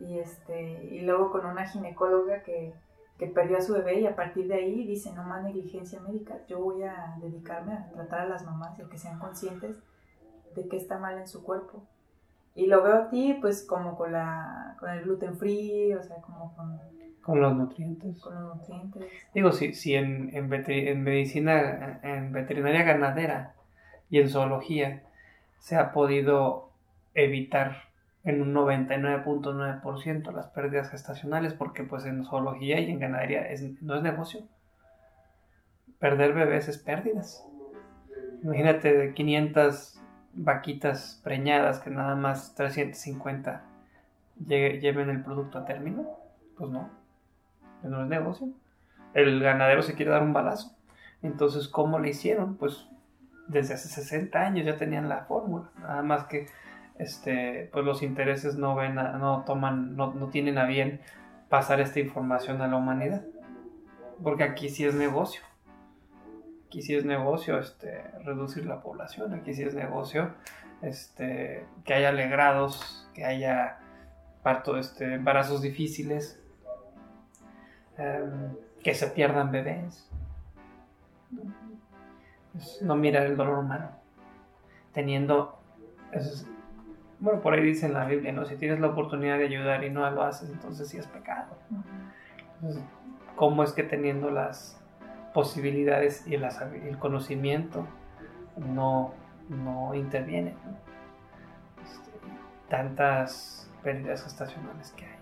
Y 0.00 0.18
este 0.18 0.84
y 0.94 1.00
luego 1.00 1.30
con 1.30 1.46
una 1.46 1.66
ginecóloga 1.66 2.42
que, 2.42 2.74
que 3.18 3.26
perdió 3.26 3.58
a 3.58 3.62
su 3.62 3.72
bebé 3.72 4.00
y 4.00 4.06
a 4.06 4.14
partir 4.14 4.46
de 4.46 4.54
ahí 4.54 4.86
dice 4.86 5.12
no 5.12 5.24
más 5.24 5.42
negligencia 5.42 6.00
médica 6.00 6.36
yo 6.46 6.60
voy 6.60 6.84
a 6.84 7.16
dedicarme 7.20 7.72
a 7.72 7.90
tratar 7.90 8.20
a 8.20 8.28
las 8.28 8.44
mamás 8.44 8.78
y 8.78 8.82
a 8.82 8.88
que 8.88 8.96
sean 8.96 9.18
conscientes 9.18 9.76
de 10.54 10.68
qué 10.68 10.76
está 10.76 10.98
mal 10.98 11.18
en 11.18 11.26
su 11.26 11.42
cuerpo 11.42 11.82
y 12.54 12.66
lo 12.66 12.82
veo 12.84 12.94
a 12.94 13.08
ti 13.08 13.36
pues 13.40 13.66
como 13.66 13.96
con 13.96 14.12
la 14.12 14.76
con 14.78 14.90
el 14.90 15.02
gluten 15.02 15.36
free 15.36 15.94
o 15.94 16.02
sea 16.02 16.22
como 16.22 16.54
con, 16.54 16.78
Con 17.28 17.40
los 17.42 17.54
nutrientes. 17.54 18.18
con 18.20 18.34
los 18.34 18.56
nutrientes 18.56 19.02
Digo, 19.34 19.52
si, 19.52 19.74
si 19.74 19.94
en, 19.94 20.30
en, 20.34 20.50
en 20.52 21.02
medicina, 21.02 22.00
en 22.02 22.32
veterinaria 22.32 22.84
ganadera 22.84 23.52
y 24.08 24.18
en 24.18 24.30
zoología 24.30 25.02
se 25.58 25.76
ha 25.76 25.92
podido 25.92 26.70
evitar 27.12 27.82
en 28.24 28.40
un 28.40 28.54
99.9% 28.54 30.32
las 30.32 30.46
pérdidas 30.48 30.88
gestacionales, 30.90 31.52
porque 31.52 31.84
pues 31.84 32.06
en 32.06 32.24
zoología 32.24 32.80
y 32.80 32.90
en 32.90 32.98
ganadería 32.98 33.42
es- 33.48 33.82
no 33.82 33.96
es 33.96 34.02
negocio. 34.02 34.40
Perder 35.98 36.32
bebés 36.32 36.68
es 36.68 36.78
pérdidas. 36.78 37.44
Imagínate 38.42 38.96
de 38.96 39.12
500 39.14 40.00
vaquitas 40.32 41.20
preñadas 41.24 41.80
que 41.80 41.90
nada 41.90 42.14
más 42.14 42.54
350 42.54 43.64
llegue- 44.46 44.80
lleven 44.80 45.10
el 45.10 45.22
producto 45.22 45.58
a 45.58 45.64
término. 45.66 46.06
Pues 46.56 46.70
no, 46.70 46.88
no 47.82 48.02
es 48.02 48.08
negocio 48.08 48.48
el 49.14 49.40
ganadero 49.40 49.82
se 49.82 49.94
quiere 49.94 50.10
dar 50.10 50.22
un 50.22 50.32
balazo. 50.32 50.76
Entonces, 51.22 51.68
¿cómo 51.68 51.98
le 51.98 52.10
hicieron? 52.10 52.56
Pues 52.56 52.86
desde 53.48 53.74
hace 53.74 53.88
60 53.88 54.38
años 54.38 54.66
ya 54.66 54.76
tenían 54.76 55.08
la 55.08 55.24
fórmula. 55.24 55.70
Nada 55.78 56.02
más 56.02 56.24
que 56.24 56.46
este, 56.98 57.68
pues 57.72 57.84
los 57.84 58.02
intereses 58.02 58.56
no 58.56 58.74
ven, 58.74 58.94
no 58.94 59.44
toman, 59.46 59.96
no, 59.96 60.12
no 60.14 60.28
tienen 60.28 60.58
a 60.58 60.66
bien 60.66 61.00
pasar 61.48 61.80
esta 61.80 62.00
información 62.00 62.60
a 62.60 62.68
la 62.68 62.76
humanidad. 62.76 63.24
Porque 64.22 64.44
aquí 64.44 64.68
sí 64.68 64.84
es 64.84 64.94
negocio. 64.94 65.42
Aquí 66.66 66.82
sí 66.82 66.94
es 66.94 67.04
negocio 67.04 67.58
este, 67.58 68.04
reducir 68.24 68.66
la 68.66 68.82
población. 68.82 69.32
Aquí 69.32 69.54
sí 69.54 69.62
es 69.62 69.74
negocio 69.74 70.34
este, 70.82 71.64
que 71.84 71.94
haya 71.94 72.12
legrados, 72.12 73.08
que 73.14 73.24
haya 73.24 73.78
parto, 74.42 74.76
este, 74.76 75.14
embarazos 75.14 75.62
difíciles, 75.62 76.40
em, 77.98 78.56
que 78.82 78.94
se 78.94 79.08
pierdan 79.08 79.52
bebés. 79.52 80.08
no 82.82 82.96
mirar 82.96 83.26
el 83.26 83.36
dolor 83.36 83.58
humano. 83.58 83.90
Teniendo 84.92 85.58
bueno, 87.20 87.40
por 87.40 87.54
ahí 87.54 87.62
dice 87.62 87.86
en 87.86 87.94
la 87.94 88.04
Biblia, 88.04 88.32
¿no? 88.32 88.44
Si 88.44 88.56
tienes 88.56 88.78
la 88.78 88.88
oportunidad 88.88 89.38
de 89.38 89.46
ayudar 89.46 89.82
y 89.82 89.90
no 89.90 90.08
lo 90.08 90.22
haces, 90.22 90.50
entonces 90.50 90.88
sí 90.88 90.98
es 90.98 91.06
pecado. 91.06 91.56
Entonces, 92.54 92.82
¿cómo 93.34 93.64
es 93.64 93.72
que 93.72 93.82
teniendo 93.82 94.30
las 94.30 94.80
posibilidades 95.34 96.26
y 96.28 96.34
el 96.34 96.98
conocimiento 96.98 97.86
no, 98.56 99.14
no 99.48 99.94
interviene? 99.94 100.54
Este, 101.82 102.10
tantas 102.68 103.68
pérdidas 103.82 104.22
gestacionales 104.22 104.92
que 104.92 105.06
hay. 105.06 105.18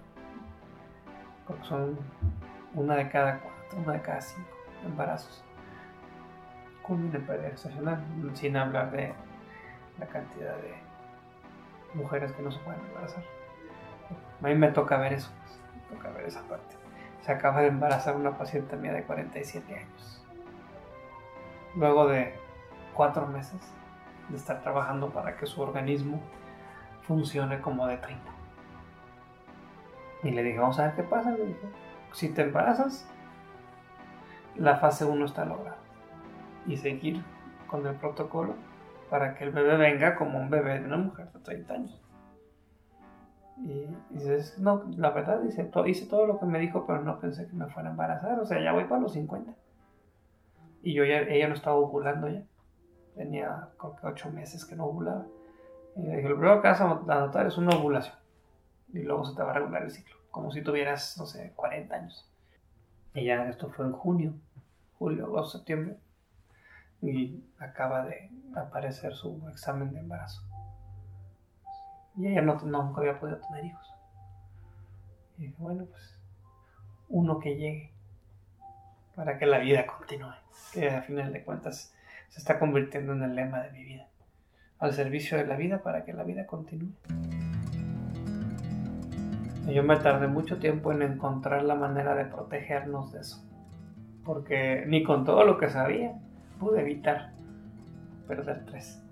Porque 1.46 1.64
son 1.64 1.98
una 2.76 2.94
de 2.94 3.08
cada 3.08 3.40
cuatro, 3.40 3.78
una 3.78 3.94
de 3.94 4.02
cada 4.02 4.20
cinco 4.20 4.48
embarazos. 4.84 5.42
Con 6.82 7.04
una 7.04 7.18
pérdida 7.18 7.50
gestacional, 7.50 8.00
sin 8.34 8.56
hablar 8.56 8.92
de 8.92 9.12
la 9.98 10.06
cantidad 10.06 10.54
de 10.58 10.74
mujeres 11.94 12.30
que 12.32 12.42
no 12.42 12.52
se 12.52 12.60
pueden 12.60 12.80
embarazar. 12.82 13.24
A 14.42 14.46
mí 14.46 14.54
me 14.54 14.68
toca 14.68 14.98
ver 14.98 15.14
eso, 15.14 15.30
me 15.74 15.96
toca 15.96 16.10
ver 16.10 16.26
esa 16.26 16.42
parte. 16.42 16.76
Se 17.22 17.32
acaba 17.32 17.62
de 17.62 17.68
embarazar 17.68 18.14
una 18.14 18.38
paciente 18.38 18.76
mía 18.76 18.92
de 18.92 19.02
47 19.02 19.74
años. 19.74 20.24
Luego 21.74 22.06
de 22.06 22.34
cuatro 22.94 23.26
meses 23.26 23.60
de 24.28 24.36
estar 24.36 24.60
trabajando 24.60 25.10
para 25.10 25.36
que 25.36 25.46
su 25.46 25.60
organismo 25.60 26.20
funcione 27.02 27.60
como 27.60 27.86
de 27.86 27.96
30. 27.96 28.22
Y 30.22 30.30
le 30.30 30.42
dije, 30.42 30.58
vamos 30.58 30.78
a 30.78 30.86
ver 30.86 30.94
qué 30.94 31.02
pasa. 31.02 31.30
Le 31.32 31.46
dije, 31.46 31.66
si 32.12 32.28
te 32.30 32.42
embarazas, 32.42 33.08
la 34.56 34.76
fase 34.76 35.04
1 35.04 35.24
está 35.24 35.44
lograda. 35.44 35.78
Y 36.66 36.76
seguir 36.76 37.22
con 37.66 37.86
el 37.86 37.94
protocolo 37.96 38.54
para 39.10 39.34
que 39.34 39.44
el 39.44 39.50
bebé 39.50 39.76
venga 39.76 40.16
como 40.16 40.38
un 40.38 40.50
bebé 40.50 40.80
de 40.80 40.86
una 40.86 40.96
mujer 40.96 41.30
de 41.32 41.40
30 41.40 41.74
años. 41.74 42.02
Y, 43.58 43.88
dices, 44.10 44.58
no, 44.58 44.84
la 44.96 45.10
verdad, 45.10 45.40
dice, 45.40 45.70
hice 45.86 46.06
todo 46.06 46.26
lo 46.26 46.38
que 46.38 46.46
me 46.46 46.58
dijo, 46.58 46.86
pero 46.86 47.02
no 47.02 47.18
pensé 47.18 47.46
que 47.46 47.54
me 47.54 47.68
fuera 47.68 47.88
a 47.88 47.92
embarazar. 47.92 48.38
O 48.40 48.44
sea, 48.44 48.60
ya 48.60 48.72
voy 48.72 48.84
para 48.84 49.00
los 49.00 49.12
50. 49.12 49.52
Y 50.82 50.94
yo 50.94 51.04
ya, 51.04 51.20
ella 51.20 51.48
no 51.48 51.54
estaba 51.54 51.76
ovulando 51.76 52.28
ya. 52.28 52.42
Tenía 53.14 53.68
creo 53.78 53.96
que 53.96 54.06
8 54.06 54.30
meses 54.30 54.64
que 54.64 54.76
no 54.76 54.86
ovulaba. 54.86 55.26
Y 55.96 56.02
le 56.02 56.16
dije, 56.16 56.28
lo 56.28 56.36
primero 56.36 56.60
que 56.60 56.68
vas 56.68 56.80
a 56.80 56.90
anotar 56.90 57.46
es 57.46 57.56
una 57.56 57.76
ovulación. 57.76 58.16
Y 58.92 59.00
luego 59.00 59.24
se 59.24 59.34
te 59.34 59.42
va 59.42 59.50
a 59.50 59.54
regular 59.54 59.82
el 59.82 59.90
ciclo. 59.90 60.15
Como 60.36 60.52
si 60.52 60.60
tuvieras, 60.60 61.16
no 61.16 61.24
sé, 61.24 61.54
40 61.56 61.94
años. 61.94 62.30
Y 63.14 63.24
ya 63.24 63.48
esto 63.48 63.70
fue 63.70 63.86
en 63.86 63.92
junio, 63.92 64.34
julio, 64.98 65.24
agosto, 65.24 65.56
septiembre 65.56 65.96
y 67.00 67.42
acaba 67.58 68.04
de 68.04 68.30
aparecer 68.54 69.14
su 69.14 69.48
examen 69.48 69.94
de 69.94 70.00
embarazo. 70.00 70.42
Y 72.18 72.26
ella 72.26 72.42
no, 72.42 72.56
nunca 72.56 73.00
había 73.00 73.18
podido 73.18 73.38
tener 73.48 73.64
hijos. 73.64 73.86
Y 75.38 75.48
bueno, 75.56 75.86
pues 75.86 76.20
uno 77.08 77.38
que 77.38 77.56
llegue 77.56 77.92
para 79.14 79.38
que 79.38 79.46
la 79.46 79.60
vida 79.60 79.86
continúe, 79.86 80.34
que 80.74 80.90
a 80.90 81.00
final 81.00 81.32
de 81.32 81.44
cuentas 81.44 81.94
se 82.28 82.40
está 82.40 82.58
convirtiendo 82.58 83.14
en 83.14 83.22
el 83.22 83.34
lema 83.34 83.62
de 83.62 83.70
mi 83.70 83.84
vida, 83.84 84.06
al 84.80 84.92
servicio 84.92 85.38
de 85.38 85.46
la 85.46 85.56
vida 85.56 85.82
para 85.82 86.04
que 86.04 86.12
la 86.12 86.24
vida 86.24 86.46
continúe. 86.46 86.92
Yo 89.66 89.82
me 89.82 89.96
tardé 89.96 90.28
mucho 90.28 90.58
tiempo 90.58 90.92
en 90.92 91.02
encontrar 91.02 91.64
la 91.64 91.74
manera 91.74 92.14
de 92.14 92.24
protegernos 92.24 93.12
de 93.12 93.20
eso, 93.20 93.44
porque 94.24 94.84
ni 94.86 95.02
con 95.02 95.24
todo 95.24 95.44
lo 95.44 95.58
que 95.58 95.68
sabía, 95.68 96.12
pude 96.60 96.80
evitar 96.80 97.32
perder 98.28 98.64
tres. 98.66 99.02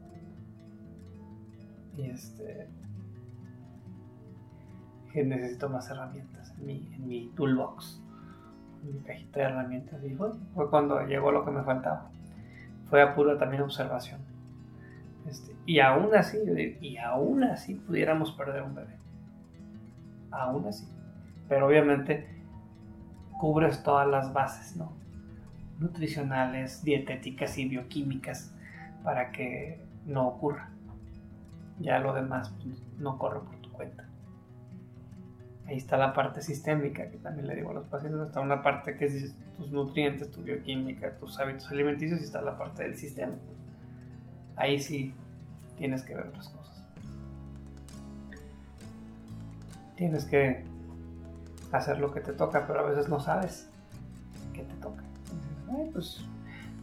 Y 1.96 2.10
este. 2.10 2.68
Necesito 5.14 5.68
más 5.68 5.88
herramientas 5.90 6.52
en 6.58 6.66
mi, 6.66 6.92
en 6.92 7.06
mi 7.06 7.28
toolbox, 7.36 8.02
en 8.82 8.94
mi 8.94 9.00
cajita 9.00 9.40
de 9.40 9.46
herramientas. 9.46 10.04
Y 10.04 10.10
fue, 10.14 10.32
fue 10.54 10.68
cuando 10.70 11.00
llegó 11.06 11.30
lo 11.30 11.44
que 11.44 11.52
me 11.52 11.62
faltaba. 11.62 12.10
Fue 12.90 13.00
a 13.00 13.14
pura 13.14 13.38
también 13.38 13.62
observación. 13.62 14.20
Este, 15.28 15.54
y 15.66 15.78
aún 15.78 16.12
así, 16.16 16.38
y 16.80 16.96
aún 16.96 17.44
así 17.44 17.74
pudiéramos 17.74 18.32
perder 18.32 18.64
un 18.64 18.74
bebé. 18.74 19.03
Aún 20.38 20.66
así. 20.66 20.88
Pero 21.48 21.66
obviamente 21.66 22.28
cubres 23.38 23.82
todas 23.82 24.08
las 24.08 24.32
bases, 24.32 24.76
¿no? 24.76 25.04
nutricionales, 25.78 26.82
dietéticas 26.84 27.58
y 27.58 27.68
bioquímicas 27.68 28.52
para 29.02 29.30
que 29.30 29.80
no 30.06 30.28
ocurra. 30.28 30.70
Ya 31.80 31.98
lo 31.98 32.14
demás 32.14 32.52
pues, 32.62 32.82
no 32.98 33.18
corre 33.18 33.40
por 33.40 33.56
tu 33.60 33.70
cuenta. 33.72 34.08
Ahí 35.66 35.76
está 35.76 35.96
la 35.96 36.12
parte 36.12 36.42
sistémica, 36.42 37.10
que 37.10 37.16
también 37.16 37.46
le 37.46 37.56
digo 37.56 37.70
a 37.70 37.74
los 37.74 37.86
pacientes, 37.86 38.20
está 38.20 38.40
una 38.40 38.62
parte 38.62 38.96
que 38.96 39.06
es 39.06 39.34
tus 39.56 39.70
nutrientes, 39.72 40.30
tu 40.30 40.42
bioquímica, 40.42 41.16
tus 41.16 41.38
hábitos 41.38 41.70
alimenticios 41.70 42.20
y 42.20 42.24
está 42.24 42.42
la 42.42 42.58
parte 42.58 42.82
del 42.82 42.96
sistema. 42.96 43.34
Ahí 44.56 44.78
sí 44.78 45.14
tienes 45.76 46.02
que 46.02 46.14
ver 46.14 46.26
otras 46.26 46.48
cosas. 46.50 46.63
Tienes 49.96 50.24
que 50.24 50.64
hacer 51.72 51.98
lo 51.98 52.12
que 52.12 52.20
te 52.20 52.32
toca, 52.32 52.66
pero 52.66 52.80
a 52.80 52.82
veces 52.82 53.08
no 53.08 53.20
sabes 53.20 53.68
qué 54.52 54.62
te 54.62 54.74
toca 54.74 55.04
pues 55.92 56.24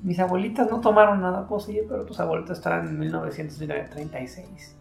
mis 0.04 0.20
abuelitas 0.20 0.70
no 0.70 0.82
tomaron 0.82 1.22
nada 1.22 1.48
posible, 1.48 1.86
pero 1.88 2.06
tus 2.06 2.20
abuelitas 2.20 2.58
estaban 2.58 2.88
en 2.88 3.00
1936. 3.00 4.76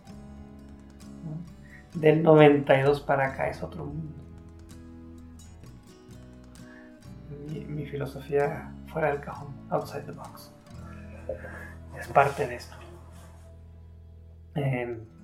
Del 1.95 2.23
92 2.23 3.01
para 3.01 3.29
acá 3.29 3.49
es 3.49 3.63
otro 3.63 3.85
mundo. 3.85 4.15
Mi, 7.69 7.85
filosofía 7.85 8.73
fuera 8.87 9.09
del 9.09 9.21
cajón, 9.21 9.49
outside 9.71 10.03
the 10.03 10.13
box. 10.13 10.53
Es 11.99 12.07
parte 12.09 12.47
de 12.47 12.55
esto. 12.55 12.77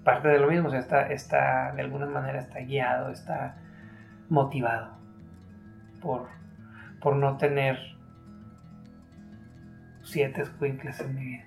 Parte 0.07 0.29
de 0.29 0.39
lo 0.39 0.47
mismo, 0.47 0.69
o 0.69 0.71
sea, 0.71 0.79
está, 0.79 1.09
está, 1.09 1.73
de 1.73 1.83
alguna 1.83 2.07
manera 2.07 2.39
está 2.39 2.61
guiado, 2.61 3.11
está 3.11 3.57
motivado 4.29 4.97
por, 6.01 6.29
por 7.01 7.17
no 7.17 7.37
tener 7.39 7.77
siete 10.05 10.45
squinkles 10.45 11.01
en 11.01 11.15
mi 11.17 11.25
vida, 11.25 11.45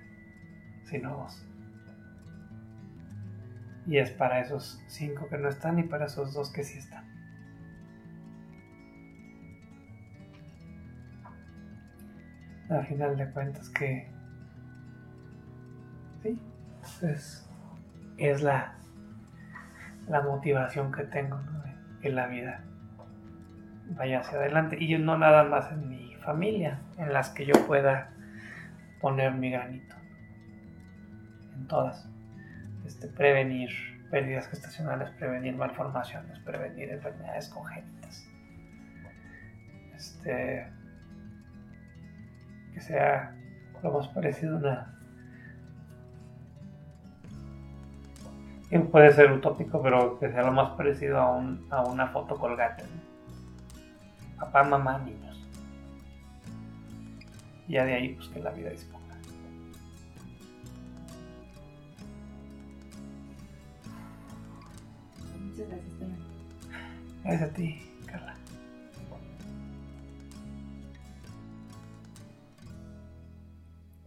sino 0.84 1.16
dos. 1.16 1.42
Y 3.86 3.96
es 3.96 4.10
para 4.10 4.40
esos 4.40 4.84
cinco 4.88 5.26
que 5.30 5.38
no 5.38 5.48
están 5.48 5.78
y 5.78 5.84
para 5.84 6.04
esos 6.04 6.34
dos 6.34 6.52
que 6.52 6.62
sí 6.62 6.76
están. 6.76 7.08
Al 12.68 12.86
final 12.86 13.16
de 13.16 13.30
cuentas 13.30 13.70
que 13.70 14.06
sí, 16.22 16.38
es, 17.02 17.49
es 18.20 18.42
la, 18.42 18.74
la 20.08 20.22
motivación 20.22 20.92
que 20.92 21.04
tengo 21.04 21.40
en 22.02 22.14
la 22.14 22.26
vida 22.26 22.64
vaya 23.96 24.20
hacia 24.20 24.38
adelante 24.38 24.76
y 24.78 24.96
no 24.98 25.18
nada 25.18 25.44
más 25.44 25.72
en 25.72 25.88
mi 25.88 26.14
familia 26.16 26.80
en 26.98 27.12
las 27.12 27.30
que 27.30 27.46
yo 27.46 27.54
pueda 27.66 28.10
poner 29.00 29.32
mi 29.32 29.50
granito. 29.50 29.94
En 31.54 31.66
todas. 31.66 32.08
Este, 32.86 33.08
prevenir 33.08 33.70
pérdidas 34.10 34.48
gestacionales, 34.48 35.10
prevenir 35.10 35.54
malformaciones, 35.56 36.38
prevenir 36.40 36.90
enfermedades 36.90 37.48
congénitas. 37.48 38.26
Este, 39.94 40.66
que 42.74 42.80
sea 42.80 43.34
lo 43.82 43.92
más 43.92 44.08
parecido 44.08 44.56
una. 44.56 44.99
Puede 48.90 49.12
ser 49.12 49.32
utópico, 49.32 49.82
pero 49.82 50.18
que 50.18 50.30
sea 50.30 50.42
lo 50.42 50.52
más 50.52 50.70
parecido 50.76 51.18
a, 51.18 51.36
un, 51.36 51.66
a 51.70 51.82
una 51.82 52.08
foto 52.08 52.36
colgate. 52.36 52.84
Papá, 54.38 54.62
mamá, 54.62 54.98
niño 54.98 55.30
ya 57.70 57.84
de 57.84 57.94
ahí 57.94 58.14
pues 58.14 58.28
que 58.28 58.40
la 58.40 58.50
vida 58.50 58.70
disponga. 58.70 59.14
Muchas 65.38 65.68
gracias. 65.68 65.92
Gracias 67.22 67.50
a 67.50 67.54
ti, 67.54 67.82
Carla. 68.06 68.34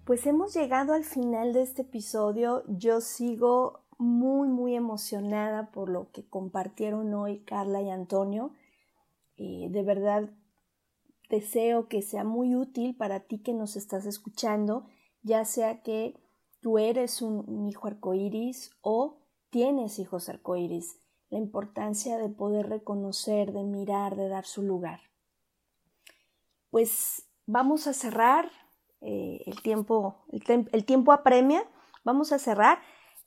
Pues 0.03 0.25
hemos 0.27 0.53
llegado 0.53 0.93
al 0.93 1.05
final 1.05 1.53
de 1.53 1.61
este 1.61 1.83
episodio. 1.83 2.63
Yo 2.67 2.99
sigo 2.99 3.82
muy, 4.03 4.47
muy 4.47 4.75
emocionada 4.75 5.71
por 5.71 5.89
lo 5.89 6.11
que 6.11 6.27
compartieron 6.27 7.13
hoy 7.13 7.43
Carla 7.45 7.81
y 7.81 7.89
Antonio. 7.89 8.53
Eh, 9.37 9.67
de 9.69 9.83
verdad, 9.83 10.29
deseo 11.29 11.87
que 11.87 12.01
sea 12.01 12.23
muy 12.23 12.55
útil 12.55 12.95
para 12.95 13.21
ti 13.21 13.39
que 13.39 13.53
nos 13.53 13.75
estás 13.75 14.05
escuchando, 14.05 14.85
ya 15.23 15.45
sea 15.45 15.81
que 15.81 16.15
tú 16.59 16.77
eres 16.77 17.21
un, 17.21 17.67
hijo 17.67 17.87
arcoíris 17.87 18.71
o 18.81 19.19
tienes 19.49 19.99
hijos 19.99 20.29
arcoíris. 20.29 20.99
La 21.29 21.39
importancia 21.39 22.17
de 22.17 22.29
poder 22.29 22.69
reconocer, 22.69 23.53
de 23.53 23.63
mirar, 23.63 24.15
de 24.15 24.29
dar 24.29 24.45
su 24.45 24.61
lugar. 24.61 25.01
Pues 26.69 27.27
vamos 27.47 27.87
a 27.87 27.93
cerrar 27.93 28.51
eh, 29.01 29.41
el, 29.47 29.61
tiempo, 29.61 30.23
el, 30.29 30.85
tiempo 30.85 31.11
apremia. 31.11 31.67
Vamos 32.03 32.31
a 32.31 32.39
cerrar. 32.39 32.79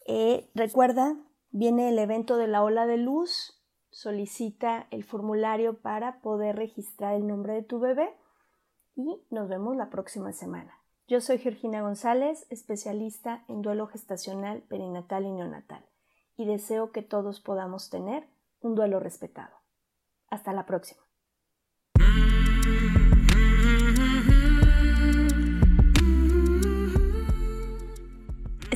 Eh, 0.06 0.48
recuerda, 0.54 1.16
viene 1.50 1.88
el 1.88 1.98
evento 1.98 2.36
de 2.36 2.46
la 2.46 2.62
ola 2.62 2.86
de 2.86 2.96
luz. 2.96 3.60
Solicita 3.90 4.86
el 4.90 5.04
formulario 5.04 5.78
para 5.80 6.20
poder 6.20 6.56
registrar 6.56 7.14
el 7.14 7.26
nombre 7.26 7.54
de 7.54 7.62
tu 7.62 7.80
bebé 7.80 8.14
y 8.94 9.22
nos 9.30 9.48
vemos 9.48 9.76
la 9.76 9.90
próxima 9.90 10.32
semana. 10.32 10.72
Yo 11.08 11.20
soy 11.20 11.38
Georgina 11.38 11.82
González, 11.82 12.46
especialista 12.50 13.44
en 13.48 13.62
duelo 13.62 13.86
gestacional, 13.86 14.62
perinatal 14.62 15.24
y 15.24 15.30
neonatal, 15.30 15.84
y 16.36 16.46
deseo 16.46 16.90
que 16.90 17.02
todos 17.02 17.40
podamos 17.40 17.90
tener 17.90 18.26
un 18.60 18.74
duelo 18.74 18.98
respetado. 18.98 19.56
Hasta 20.28 20.52
la 20.52 20.66
próxima. 20.66 21.02